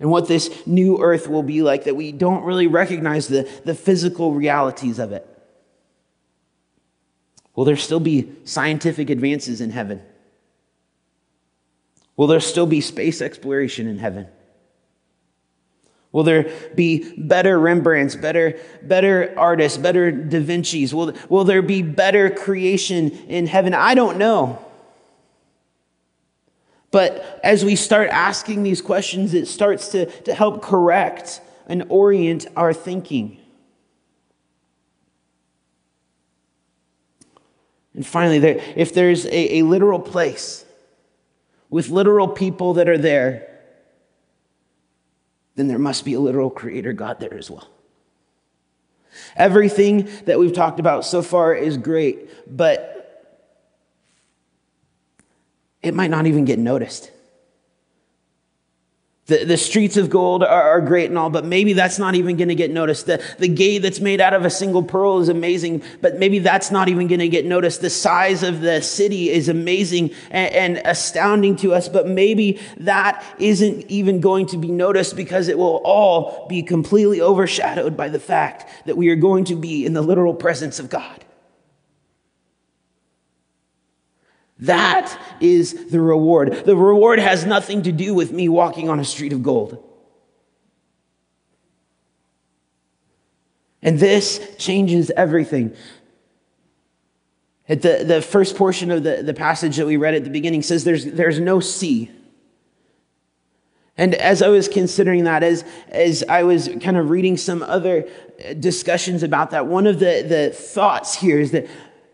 and 0.00 0.10
what 0.10 0.28
this 0.28 0.64
new 0.64 1.02
earth 1.02 1.28
will 1.28 1.42
be 1.42 1.60
like 1.60 1.84
that 1.84 1.96
we 1.96 2.12
don't 2.12 2.44
really 2.44 2.68
recognize 2.68 3.26
the, 3.26 3.50
the 3.64 3.74
physical 3.74 4.32
realities 4.32 5.00
of 5.00 5.10
it. 5.10 5.26
Will 7.56 7.64
there 7.64 7.76
still 7.76 7.98
be 7.98 8.32
scientific 8.44 9.10
advances 9.10 9.60
in 9.60 9.70
heaven? 9.70 10.00
Will 12.16 12.28
there 12.28 12.38
still 12.38 12.66
be 12.66 12.80
space 12.80 13.20
exploration 13.20 13.88
in 13.88 13.98
heaven? 13.98 14.28
Will 16.18 16.24
there 16.24 16.50
be 16.74 17.14
better 17.16 17.60
Rembrandts, 17.60 18.20
better, 18.20 18.58
better 18.82 19.32
artists, 19.38 19.78
better 19.78 20.10
Da 20.10 20.40
Vinci's? 20.40 20.92
Will, 20.92 21.12
will 21.28 21.44
there 21.44 21.62
be 21.62 21.80
better 21.82 22.28
creation 22.28 23.10
in 23.28 23.46
heaven? 23.46 23.72
I 23.72 23.94
don't 23.94 24.18
know. 24.18 24.58
But 26.90 27.40
as 27.44 27.64
we 27.64 27.76
start 27.76 28.08
asking 28.08 28.64
these 28.64 28.82
questions, 28.82 29.32
it 29.32 29.46
starts 29.46 29.90
to, 29.90 30.06
to 30.22 30.34
help 30.34 30.60
correct 30.60 31.40
and 31.68 31.84
orient 31.88 32.48
our 32.56 32.72
thinking. 32.72 33.38
And 37.94 38.04
finally, 38.04 38.40
there, 38.40 38.60
if 38.74 38.92
there's 38.92 39.24
a, 39.26 39.58
a 39.58 39.62
literal 39.62 40.00
place 40.00 40.64
with 41.70 41.90
literal 41.90 42.26
people 42.26 42.74
that 42.74 42.88
are 42.88 42.98
there, 42.98 43.47
then 45.58 45.66
there 45.68 45.78
must 45.78 46.04
be 46.04 46.14
a 46.14 46.20
literal 46.20 46.50
creator 46.50 46.92
God 46.92 47.18
there 47.18 47.34
as 47.34 47.50
well. 47.50 47.68
Everything 49.36 50.08
that 50.26 50.38
we've 50.38 50.52
talked 50.52 50.78
about 50.78 51.04
so 51.04 51.22
far 51.22 51.54
is 51.54 51.76
great, 51.76 52.56
but 52.56 52.94
it 55.82 55.94
might 55.94 56.10
not 56.10 56.26
even 56.26 56.44
get 56.44 56.58
noticed. 56.58 57.10
The, 59.28 59.44
the 59.44 59.58
streets 59.58 59.98
of 59.98 60.08
gold 60.08 60.42
are, 60.42 60.62
are 60.62 60.80
great 60.80 61.10
and 61.10 61.18
all, 61.18 61.28
but 61.28 61.44
maybe 61.44 61.74
that's 61.74 61.98
not 61.98 62.14
even 62.14 62.38
going 62.38 62.48
to 62.48 62.54
get 62.54 62.70
noticed. 62.70 63.04
The, 63.04 63.22
the 63.38 63.46
gate 63.46 63.82
that's 63.82 64.00
made 64.00 64.22
out 64.22 64.32
of 64.32 64.46
a 64.46 64.50
single 64.50 64.82
pearl 64.82 65.20
is 65.20 65.28
amazing, 65.28 65.82
but 66.00 66.16
maybe 66.16 66.38
that's 66.38 66.70
not 66.70 66.88
even 66.88 67.08
going 67.08 67.20
to 67.20 67.28
get 67.28 67.44
noticed. 67.44 67.82
The 67.82 67.90
size 67.90 68.42
of 68.42 68.62
the 68.62 68.80
city 68.80 69.28
is 69.28 69.50
amazing 69.50 70.12
and, 70.30 70.54
and 70.54 70.82
astounding 70.86 71.56
to 71.56 71.74
us, 71.74 71.90
but 71.90 72.08
maybe 72.08 72.58
that 72.78 73.22
isn't 73.38 73.90
even 73.90 74.20
going 74.20 74.46
to 74.46 74.56
be 74.56 74.68
noticed 74.68 75.14
because 75.14 75.48
it 75.48 75.58
will 75.58 75.82
all 75.84 76.46
be 76.48 76.62
completely 76.62 77.20
overshadowed 77.20 77.98
by 77.98 78.08
the 78.08 78.18
fact 78.18 78.86
that 78.86 78.96
we 78.96 79.10
are 79.10 79.16
going 79.16 79.44
to 79.44 79.56
be 79.56 79.84
in 79.84 79.92
the 79.92 80.02
literal 80.02 80.32
presence 80.32 80.78
of 80.78 80.88
God. 80.88 81.24
That 84.60 85.16
is 85.40 85.90
the 85.90 86.00
reward. 86.00 86.64
The 86.64 86.76
reward 86.76 87.20
has 87.20 87.46
nothing 87.46 87.82
to 87.82 87.92
do 87.92 88.14
with 88.14 88.32
me 88.32 88.48
walking 88.48 88.88
on 88.88 88.98
a 88.98 89.04
street 89.04 89.32
of 89.32 89.42
gold. 89.42 89.84
And 93.82 93.98
this 93.98 94.56
changes 94.58 95.10
everything. 95.16 95.76
At 97.68 97.82
the, 97.82 98.02
the 98.04 98.22
first 98.22 98.56
portion 98.56 98.90
of 98.90 99.04
the, 99.04 99.22
the 99.22 99.34
passage 99.34 99.76
that 99.76 99.86
we 99.86 99.96
read 99.96 100.14
at 100.14 100.24
the 100.24 100.30
beginning 100.30 100.62
says 100.62 100.84
there's, 100.84 101.04
there's 101.04 101.38
no 101.38 101.60
sea. 101.60 102.10
And 103.96 104.14
as 104.14 104.42
I 104.42 104.48
was 104.48 104.68
considering 104.68 105.24
that, 105.24 105.42
as, 105.42 105.64
as 105.88 106.24
I 106.28 106.44
was 106.44 106.68
kind 106.80 106.96
of 106.96 107.10
reading 107.10 107.36
some 107.36 107.62
other 107.62 108.08
discussions 108.58 109.22
about 109.22 109.50
that, 109.50 109.66
one 109.66 109.86
of 109.86 109.98
the, 109.98 110.24
the 110.26 110.50
thoughts 110.54 111.16
here 111.16 111.38
is 111.40 111.50
that 111.50 111.66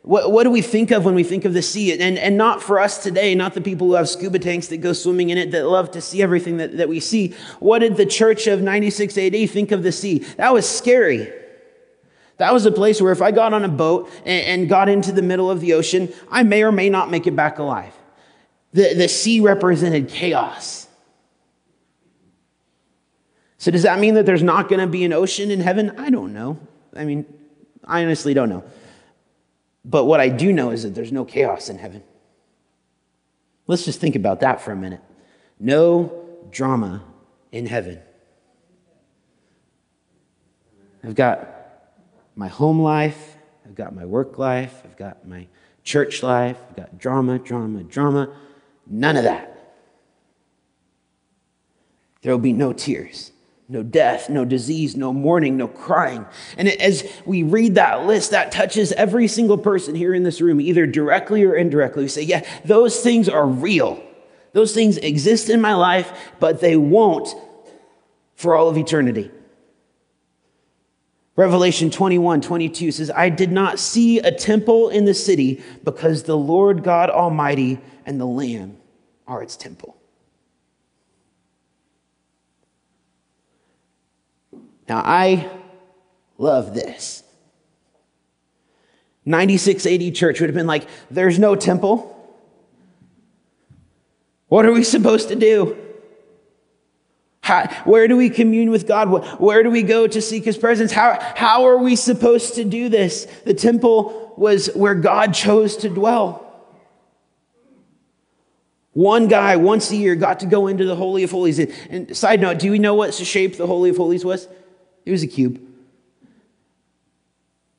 what, 0.04 0.30
what 0.30 0.44
do 0.44 0.50
we 0.50 0.60
think 0.60 0.90
of 0.90 1.06
when 1.06 1.14
we 1.14 1.24
think 1.24 1.46
of 1.46 1.54
the 1.54 1.62
sea? 1.62 1.98
And, 1.98 2.18
and 2.18 2.36
not 2.36 2.62
for 2.62 2.78
us 2.78 3.02
today, 3.02 3.34
not 3.34 3.54
the 3.54 3.62
people 3.62 3.86
who 3.86 3.94
have 3.94 4.06
scuba 4.06 4.38
tanks 4.38 4.68
that 4.68 4.76
go 4.76 4.92
swimming 4.92 5.30
in 5.30 5.38
it 5.38 5.50
that 5.52 5.66
love 5.66 5.92
to 5.92 6.02
see 6.02 6.20
everything 6.20 6.58
that, 6.58 6.76
that 6.76 6.90
we 6.90 7.00
see. 7.00 7.34
What 7.58 7.78
did 7.78 7.96
the 7.96 8.04
church 8.04 8.46
of 8.46 8.60
96 8.60 9.16
AD 9.16 9.48
think 9.48 9.72
of 9.72 9.82
the 9.82 9.92
sea? 9.92 10.18
That 10.36 10.52
was 10.52 10.68
scary. 10.68 11.32
That 12.36 12.52
was 12.52 12.66
a 12.66 12.70
place 12.70 13.00
where 13.00 13.12
if 13.12 13.22
I 13.22 13.30
got 13.30 13.54
on 13.54 13.64
a 13.64 13.68
boat 13.68 14.10
and, 14.26 14.68
got 14.68 14.90
into 14.90 15.10
the 15.10 15.22
middle 15.22 15.50
of 15.50 15.62
the 15.62 15.72
ocean, 15.72 16.12
I 16.30 16.42
may 16.42 16.64
or 16.64 16.72
may 16.72 16.90
not 16.90 17.10
make 17.10 17.26
it 17.26 17.34
back 17.34 17.58
alive. 17.58 17.94
The, 18.74 18.92
the 18.92 19.08
sea 19.08 19.40
represented 19.40 20.10
chaos. 20.10 20.86
So, 23.56 23.70
does 23.70 23.84
that 23.84 23.98
mean 24.00 24.14
that 24.14 24.26
there's 24.26 24.42
not 24.42 24.68
going 24.68 24.80
to 24.80 24.86
be 24.86 25.04
an 25.04 25.14
ocean 25.14 25.50
in 25.50 25.60
heaven? 25.60 25.98
I 25.98 26.10
don't 26.10 26.34
know. 26.34 26.58
I 26.94 27.04
mean, 27.04 27.24
I 27.84 28.02
honestly 28.02 28.34
don't 28.34 28.50
know. 28.50 28.64
But 29.85 30.05
what 30.05 30.20
I 30.20 30.29
do 30.29 30.53
know 30.53 30.70
is 30.70 30.83
that 30.85 30.94
there's 30.94 31.12
no 31.12 31.25
chaos 31.25 31.68
in 31.68 31.79
heaven. 31.79 32.03
Let's 33.66 33.85
just 33.85 34.01
think 34.01 34.16
about 34.16 34.40
that 34.40 34.61
for 34.61 34.73
a 34.73 34.77
minute. 34.77 35.01
No 35.59 36.12
drama 36.51 37.05
in 37.53 37.66
heaven. 37.66 38.01
I've 41.03 41.14
got 41.14 41.49
my 42.35 42.49
home 42.49 42.81
life, 42.81 43.37
I've 43.66 43.75
got 43.75 43.94
my 43.94 44.05
work 44.05 44.38
life, 44.38 44.83
I've 44.85 44.97
got 44.97 45.27
my 45.27 45.47
church 45.83 46.23
life, 46.23 46.57
I've 46.70 46.77
got 46.77 46.99
drama, 46.99 47.38
drama, 47.38 47.83
drama. 47.83 48.35
None 48.87 49.16
of 49.16 49.25
that. 49.25 49.51
There 52.23 52.33
will 52.33 52.38
be 52.38 52.55
no 52.55 52.73
tears, 52.73 53.33
no 53.68 53.83
death, 53.83 54.29
no 54.29 54.44
disease, 54.44 54.94
no 54.94 55.12
mourning, 55.12 55.57
no 55.57 55.68
crying. 55.68 56.27
And 56.59 56.68
as 56.68 57.11
we 57.24 57.42
read 57.42 57.77
that 57.77 58.07
list, 58.07 58.31
that 58.33 58.53
touches 58.53 58.92
every 58.92 59.27
single 59.27 59.57
person 59.57 59.94
here 59.94 60.14
in 60.14 60.22
this 60.22 60.40
room, 60.40 60.61
either 60.61 60.87
directly 60.87 61.44
or 61.44 61.55
indirectly. 61.55 62.05
We 62.05 62.09
say, 62.09 62.22
yeah, 62.22 62.46
those 62.64 63.00
things 63.00 63.29
are 63.29 63.46
real. 63.46 64.03
Those 64.53 64.74
things 64.74 64.98
exist 64.98 65.48
in 65.48 65.61
my 65.61 65.74
life, 65.74 66.12
but 66.40 66.61
they 66.61 66.77
won't 66.77 67.35
for 68.35 68.55
all 68.55 68.68
of 68.68 68.77
eternity. 68.77 69.31
Revelation 71.37 71.90
21, 71.90 72.42
22 72.42 72.92
says, 72.92 73.11
I 73.11 73.29
did 73.29 73.50
not 73.50 73.81
see 73.81 74.20
a 74.20 74.31
temple 74.31 74.88
in 74.88 75.05
the 75.05 75.14
city 75.14 75.62
because 75.83 76.22
the 76.22 76.37
Lord 76.37 76.85
God 76.85 77.11
Almighty 77.11 77.81
and 78.07 78.20
the 78.20 78.27
Lamb 78.27 78.77
are 79.27 79.42
its 79.42 79.57
temple. 79.57 79.96
Now, 84.88 85.03
I 85.05 85.51
love 86.38 86.75
this. 86.75 87.23
9680 89.25 90.11
church 90.12 90.40
would 90.40 90.51
have 90.51 90.55
been 90.55 90.66
like, 90.66 90.87
there's 91.11 91.38
no 91.38 91.57
temple. 91.57 92.11
What 94.49 94.66
are 94.66 94.73
we 94.73 94.85
supposed 94.85 95.29
to 95.29 95.35
do? 95.35 95.79
How, 97.40 97.66
where 97.85 98.09
do 98.09 98.16
we 98.16 98.31
commune 98.31 98.70
with 98.70 98.87
God? 98.87 99.09
Where 99.38 99.62
do 99.62 99.70
we 99.70 99.83
go 99.83 100.07
to 100.07 100.23
seek 100.23 100.44
his 100.44 100.57
presence? 100.57 100.92
How, 100.92 101.18
how 101.35 101.66
are 101.66 101.79
we 101.79 101.97
supposed 101.97 102.55
to 102.55 102.64
do 102.64 102.88
this? 102.88 103.27
The 103.44 103.55
temple 103.55 104.33
was 104.37 104.68
where 104.75 104.94
God 104.94 105.35
chose 105.35 105.77
to 105.79 105.88
dwell. 105.88 106.40
One 108.92 109.29
guy 109.29 109.57
once 109.57 109.90
a 109.90 109.97
year 109.97 110.14
got 110.14 110.40
to 110.40 110.47
go 110.47 110.68
into 110.68 110.85
the 110.85 110.97
Holy 110.97 111.23
of 111.23 111.33
Holies. 111.33 111.59
And 111.59 112.16
side 112.16 112.40
note, 112.40 112.61
do 112.61 112.70
we 112.70 112.79
know 112.79 112.94
what 112.94 113.12
shape 113.12 113.57
the 113.57 113.66
Holy 113.66 113.90
of 113.90 113.97
Holies 113.97 114.25
was? 114.25 114.49
It 115.04 115.10
was 115.10 115.22
a 115.22 115.26
cube. 115.26 115.60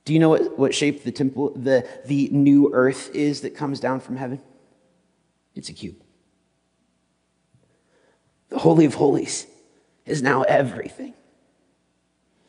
Do 0.05 0.13
you 0.13 0.19
know 0.19 0.29
what, 0.29 0.57
what 0.57 0.75
shape 0.75 1.03
the 1.03 1.11
temple, 1.11 1.51
the, 1.55 1.87
the 2.05 2.29
new 2.29 2.71
earth 2.73 3.13
is 3.15 3.41
that 3.41 3.55
comes 3.55 3.79
down 3.79 3.99
from 3.99 4.17
heaven? 4.17 4.39
It's 5.55 5.69
a 5.69 5.73
cube. 5.73 5.95
The 8.49 8.59
Holy 8.59 8.85
of 8.85 8.93
Holies 8.93 9.47
is 10.05 10.21
now 10.21 10.43
everything. 10.43 11.15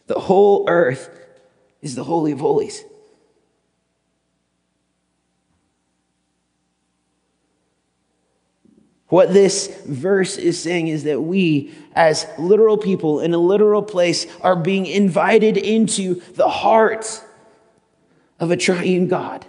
The 0.06 0.20
whole 0.20 0.68
earth 0.68 1.08
is 1.80 1.94
the 1.94 2.04
Holy 2.04 2.32
of 2.32 2.40
Holies. 2.40 2.84
What 9.08 9.32
this 9.32 9.68
verse 9.86 10.36
is 10.36 10.60
saying 10.60 10.88
is 10.88 11.04
that 11.04 11.20
we, 11.20 11.72
as 11.94 12.26
literal 12.38 12.76
people 12.76 13.20
in 13.20 13.32
a 13.34 13.38
literal 13.38 13.82
place, 13.82 14.26
are 14.40 14.56
being 14.56 14.86
invited 14.86 15.56
into 15.56 16.20
the 16.34 16.48
heart 16.48 17.22
of 18.40 18.50
a 18.50 18.56
triune 18.56 19.06
God. 19.06 19.46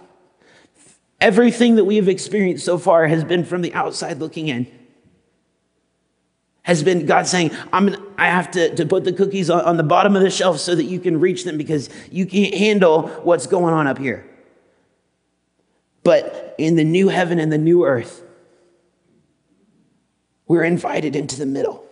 Everything 1.20 1.74
that 1.74 1.84
we 1.84 1.96
have 1.96 2.08
experienced 2.08 2.64
so 2.64 2.78
far 2.78 3.08
has 3.08 3.24
been 3.24 3.44
from 3.44 3.62
the 3.62 3.74
outside 3.74 4.18
looking 4.18 4.46
in 4.48 4.68
has 6.68 6.82
been 6.82 7.06
God 7.06 7.26
saying, 7.26 7.50
I'm 7.72 7.96
I 8.18 8.26
have 8.26 8.50
to, 8.50 8.74
to 8.76 8.84
put 8.84 9.04
the 9.04 9.12
cookies 9.14 9.48
on, 9.48 9.62
on 9.62 9.78
the 9.78 9.82
bottom 9.82 10.14
of 10.14 10.20
the 10.20 10.28
shelf 10.28 10.58
so 10.58 10.74
that 10.74 10.84
you 10.84 11.00
can 11.00 11.18
reach 11.18 11.44
them 11.44 11.56
because 11.56 11.88
you 12.12 12.26
can't 12.26 12.54
handle 12.54 13.08
what's 13.22 13.46
going 13.46 13.72
on 13.72 13.86
up 13.86 13.96
here. 13.96 14.28
But 16.04 16.54
in 16.58 16.76
the 16.76 16.84
new 16.84 17.08
heaven 17.08 17.38
and 17.38 17.50
the 17.50 17.56
new 17.56 17.86
earth, 17.86 18.22
we're 20.48 20.64
invited 20.64 21.14
into 21.14 21.38
the 21.38 21.46
middle, 21.46 21.86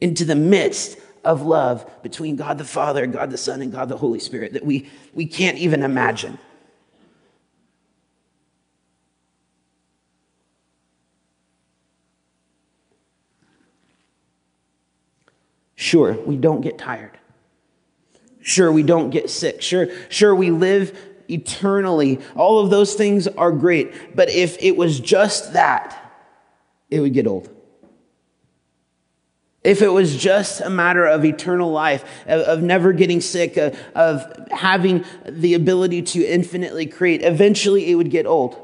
into 0.00 0.24
the 0.24 0.36
midst 0.36 0.96
of 1.24 1.42
love 1.42 1.88
between 2.02 2.36
God 2.36 2.56
the 2.56 2.64
Father, 2.64 3.06
God 3.06 3.30
the 3.30 3.36
Son, 3.36 3.60
and 3.60 3.72
God 3.72 3.88
the 3.88 3.96
Holy 3.96 4.20
Spirit 4.20 4.52
that 4.54 4.64
we, 4.64 4.88
we 5.12 5.26
can't 5.26 5.58
even 5.58 5.82
imagine. 5.82 6.38
Sure, 15.74 16.12
we 16.12 16.36
don't 16.36 16.60
get 16.60 16.78
tired. 16.78 17.18
Sure, 18.40 18.70
we 18.70 18.82
don't 18.82 19.10
get 19.10 19.28
sick. 19.28 19.60
Sure, 19.60 19.88
sure, 20.08 20.34
we 20.34 20.50
live 20.50 20.98
eternally. 21.28 22.20
All 22.36 22.60
of 22.60 22.70
those 22.70 22.94
things 22.94 23.26
are 23.26 23.50
great. 23.50 24.14
But 24.14 24.30
if 24.30 24.62
it 24.62 24.76
was 24.76 25.00
just 25.00 25.54
that, 25.54 26.12
it 26.90 27.00
would 27.00 27.12
get 27.12 27.26
old. 27.26 27.50
If 29.64 29.80
it 29.80 29.88
was 29.88 30.14
just 30.14 30.60
a 30.60 30.68
matter 30.68 31.06
of 31.06 31.24
eternal 31.24 31.72
life, 31.72 32.04
of, 32.26 32.42
of 32.42 32.62
never 32.62 32.92
getting 32.92 33.22
sick, 33.22 33.56
of, 33.56 33.78
of 33.94 34.48
having 34.50 35.06
the 35.26 35.54
ability 35.54 36.02
to 36.02 36.24
infinitely 36.24 36.84
create, 36.86 37.22
eventually 37.22 37.90
it 37.90 37.94
would 37.94 38.10
get 38.10 38.26
old. 38.26 38.60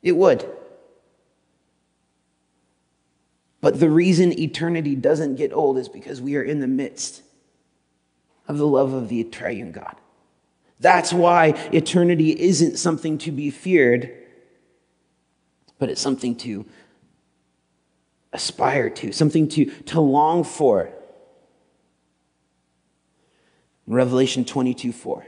It 0.00 0.12
would. 0.12 0.48
But 3.60 3.80
the 3.80 3.90
reason 3.90 4.38
eternity 4.38 4.94
doesn't 4.94 5.34
get 5.34 5.52
old 5.52 5.76
is 5.76 5.88
because 5.88 6.22
we 6.22 6.36
are 6.36 6.42
in 6.42 6.60
the 6.60 6.68
midst 6.68 7.22
of 8.46 8.58
the 8.58 8.66
love 8.66 8.92
of 8.92 9.08
the 9.08 9.24
triune 9.24 9.72
God. 9.72 9.96
That's 10.78 11.12
why 11.12 11.48
eternity 11.72 12.30
isn't 12.30 12.78
something 12.78 13.18
to 13.18 13.32
be 13.32 13.50
feared, 13.50 14.16
but 15.78 15.90
it's 15.90 16.00
something 16.00 16.36
to 16.36 16.64
aspire 18.32 18.90
to, 18.90 19.12
something 19.12 19.48
to, 19.48 19.66
to 19.66 20.00
long 20.00 20.44
for. 20.44 20.90
Revelation 23.86 24.44
22 24.44 24.92
4. 24.92 25.26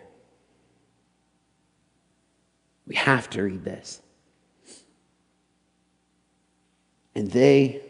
We 2.87 2.95
have 2.95 3.29
to 3.31 3.43
read 3.43 3.65
this. 3.65 4.01
And 7.15 7.31
they 7.31 7.83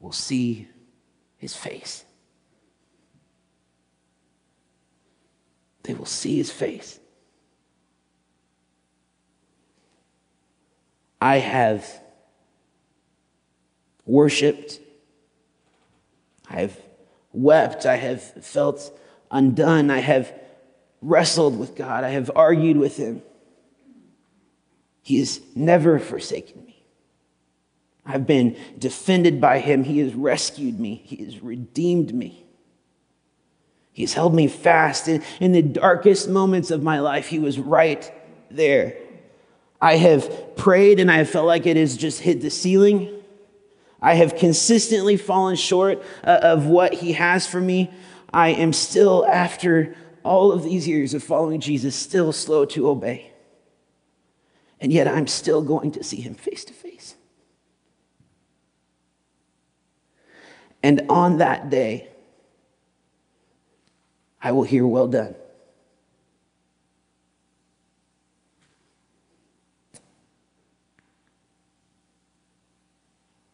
will 0.00 0.12
see 0.12 0.68
his 1.36 1.54
face. 1.54 2.04
They 5.84 5.94
will 5.94 6.06
see 6.06 6.36
his 6.36 6.50
face. 6.50 6.98
I 11.20 11.36
have 11.36 12.00
worshiped. 14.10 14.80
I 16.48 16.60
have 16.60 16.78
wept. 17.32 17.86
I 17.86 17.96
have 17.96 18.22
felt 18.44 18.92
undone. 19.30 19.90
I 19.90 19.98
have 19.98 20.32
wrestled 21.00 21.58
with 21.58 21.76
God. 21.76 22.04
I 22.04 22.10
have 22.10 22.30
argued 22.34 22.76
with 22.76 22.96
him. 22.96 23.22
He 25.02 25.18
has 25.20 25.40
never 25.54 25.98
forsaken 25.98 26.64
me. 26.64 26.84
I've 28.04 28.26
been 28.26 28.56
defended 28.78 29.40
by 29.40 29.60
him. 29.60 29.84
He 29.84 30.00
has 30.00 30.14
rescued 30.14 30.78
me. 30.80 31.02
He 31.04 31.24
has 31.24 31.40
redeemed 31.40 32.12
me. 32.12 32.44
He's 33.92 34.14
held 34.14 34.34
me 34.34 34.48
fast. 34.48 35.08
In, 35.08 35.22
in 35.40 35.52
the 35.52 35.62
darkest 35.62 36.28
moments 36.28 36.70
of 36.70 36.82
my 36.82 37.00
life, 37.00 37.28
he 37.28 37.38
was 37.38 37.58
right 37.58 38.12
there. 38.50 38.96
I 39.80 39.96
have 39.96 40.56
prayed 40.56 41.00
and 41.00 41.10
I 41.10 41.18
have 41.18 41.30
felt 41.30 41.46
like 41.46 41.66
it 41.66 41.76
has 41.76 41.96
just 41.96 42.20
hit 42.20 42.40
the 42.40 42.50
ceiling. 42.50 43.19
I 44.02 44.14
have 44.14 44.36
consistently 44.36 45.16
fallen 45.16 45.56
short 45.56 46.02
uh, 46.24 46.40
of 46.42 46.66
what 46.66 46.94
he 46.94 47.12
has 47.12 47.46
for 47.46 47.60
me. 47.60 47.90
I 48.32 48.48
am 48.50 48.72
still, 48.72 49.26
after 49.26 49.94
all 50.22 50.52
of 50.52 50.62
these 50.62 50.86
years 50.88 51.14
of 51.14 51.22
following 51.22 51.60
Jesus, 51.60 51.94
still 51.94 52.32
slow 52.32 52.64
to 52.66 52.88
obey. 52.88 53.32
And 54.80 54.92
yet 54.92 55.06
I'm 55.06 55.26
still 55.26 55.62
going 55.62 55.92
to 55.92 56.04
see 56.04 56.20
him 56.20 56.34
face 56.34 56.64
to 56.64 56.72
face. 56.72 57.16
And 60.82 61.02
on 61.10 61.38
that 61.38 61.68
day, 61.68 62.08
I 64.40 64.52
will 64.52 64.62
hear, 64.62 64.86
Well 64.86 65.08
done, 65.08 65.34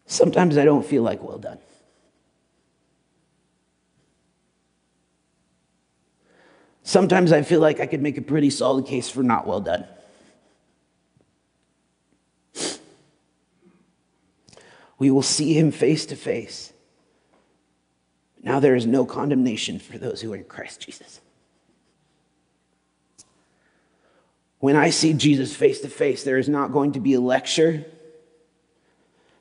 Sometimes 0.07 0.57
I 0.57 0.65
don't 0.65 0.87
feel 0.87 1.03
like 1.03 1.23
well 1.23 1.39
done. 1.39 1.59
Sometimes 6.85 7.33
I 7.33 7.43
feel 7.43 7.61
like 7.61 7.81
I 7.81 7.87
could 7.87 8.01
make 8.01 8.17
a 8.17 8.23
pretty 8.23 8.49
solid 8.49 8.87
case 8.87 9.11
for 9.11 9.25
not 9.25 9.45
well 9.47 9.61
done. 9.61 9.85
We 14.99 15.11
will 15.11 15.23
see 15.23 15.53
him 15.53 15.73
face 15.73 16.07
to 16.07 16.17
face. 16.17 16.73
Now 18.41 18.61
there 18.61 18.77
is 18.77 18.87
no 18.87 19.05
condemnation 19.05 19.81
for 19.81 19.99
those 19.99 20.21
who 20.21 20.33
are 20.33 20.37
in 20.37 20.45
Christ 20.45 20.81
Jesus. 20.81 21.21
When 24.61 24.77
I 24.77 24.91
see 24.91 25.13
Jesus 25.13 25.55
face 25.55 25.81
to 25.81 25.89
face, 25.89 26.23
there 26.23 26.39
is 26.39 26.49
not 26.49 26.73
going 26.73 26.93
to 26.93 27.01
be 27.01 27.15
a 27.15 27.21
lecture. 27.21 27.85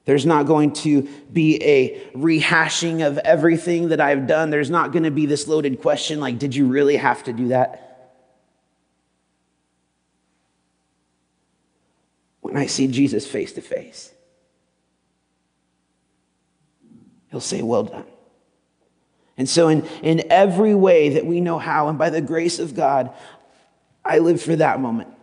There's 0.06 0.26
not 0.26 0.46
going 0.46 0.74
to 0.74 1.02
be 1.34 1.62
a 1.64 2.00
rehashing 2.14 3.06
of 3.06 3.18
everything 3.18 3.90
that 3.90 4.00
I've 4.00 4.28
done. 4.28 4.52
There's 4.52 4.70
not 4.70 4.92
going 4.92 5.04
to 5.04 5.12
be 5.12 5.26
this 5.26 5.48
loaded 5.48 5.82
question 5.82 6.20
like, 6.20 6.38
did 6.38 6.56
you 6.56 6.68
really 6.68 6.96
have 6.96 7.24
to 7.24 7.34
do 7.34 7.48
that? 7.50 7.82
When 12.42 12.56
I 12.56 12.68
see 12.68 12.88
Jesus 12.88 13.26
face 13.26 13.54
to 13.54 13.62
face, 13.62 14.14
he'll 17.32 17.40
say, 17.40 17.64
Well 17.64 17.86
done. 17.86 18.06
And 19.38 19.50
so, 19.50 19.68
in, 19.68 19.86
in 20.04 20.24
every 20.30 20.76
way 20.76 21.10
that 21.10 21.26
we 21.26 21.42
know 21.42 21.58
how, 21.58 21.90
and 21.90 21.98
by 21.98 22.12
the 22.12 22.22
grace 22.22 22.60
of 22.60 22.76
God, 22.76 23.12
I 24.06 24.20
live 24.20 24.42
for 24.42 24.56
that 24.56 24.80
moment. 24.80 25.15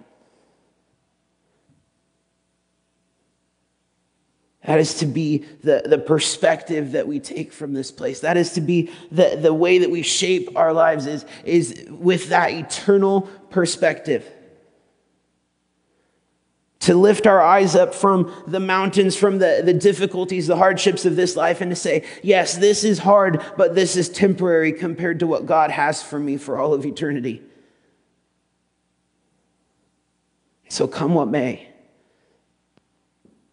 That 4.64 4.78
is 4.78 4.94
to 4.94 5.06
be 5.06 5.38
the, 5.62 5.82
the 5.84 5.98
perspective 5.98 6.92
that 6.92 7.08
we 7.08 7.18
take 7.18 7.52
from 7.52 7.72
this 7.72 7.90
place. 7.90 8.20
That 8.20 8.36
is 8.36 8.52
to 8.52 8.60
be 8.60 8.90
the, 9.10 9.36
the 9.40 9.52
way 9.52 9.78
that 9.78 9.90
we 9.90 10.02
shape 10.02 10.56
our 10.56 10.72
lives 10.72 11.06
is, 11.06 11.26
is 11.44 11.84
with 11.90 12.28
that 12.28 12.52
eternal 12.52 13.22
perspective. 13.50 14.30
To 16.80 16.94
lift 16.94 17.26
our 17.26 17.40
eyes 17.40 17.74
up 17.74 17.92
from 17.92 18.32
the 18.46 18.60
mountains, 18.60 19.16
from 19.16 19.38
the, 19.38 19.62
the 19.64 19.74
difficulties, 19.74 20.46
the 20.46 20.56
hardships 20.56 21.04
of 21.04 21.16
this 21.16 21.36
life, 21.36 21.60
and 21.60 21.70
to 21.70 21.76
say, 21.76 22.04
yes, 22.22 22.56
this 22.56 22.84
is 22.84 23.00
hard, 23.00 23.44
but 23.56 23.74
this 23.74 23.96
is 23.96 24.08
temporary 24.08 24.72
compared 24.72 25.20
to 25.20 25.26
what 25.26 25.46
God 25.46 25.72
has 25.72 26.02
for 26.02 26.18
me 26.18 26.36
for 26.36 26.58
all 26.58 26.72
of 26.72 26.86
eternity. 26.86 27.42
So 30.68 30.86
come 30.86 31.14
what 31.14 31.28
may. 31.28 31.71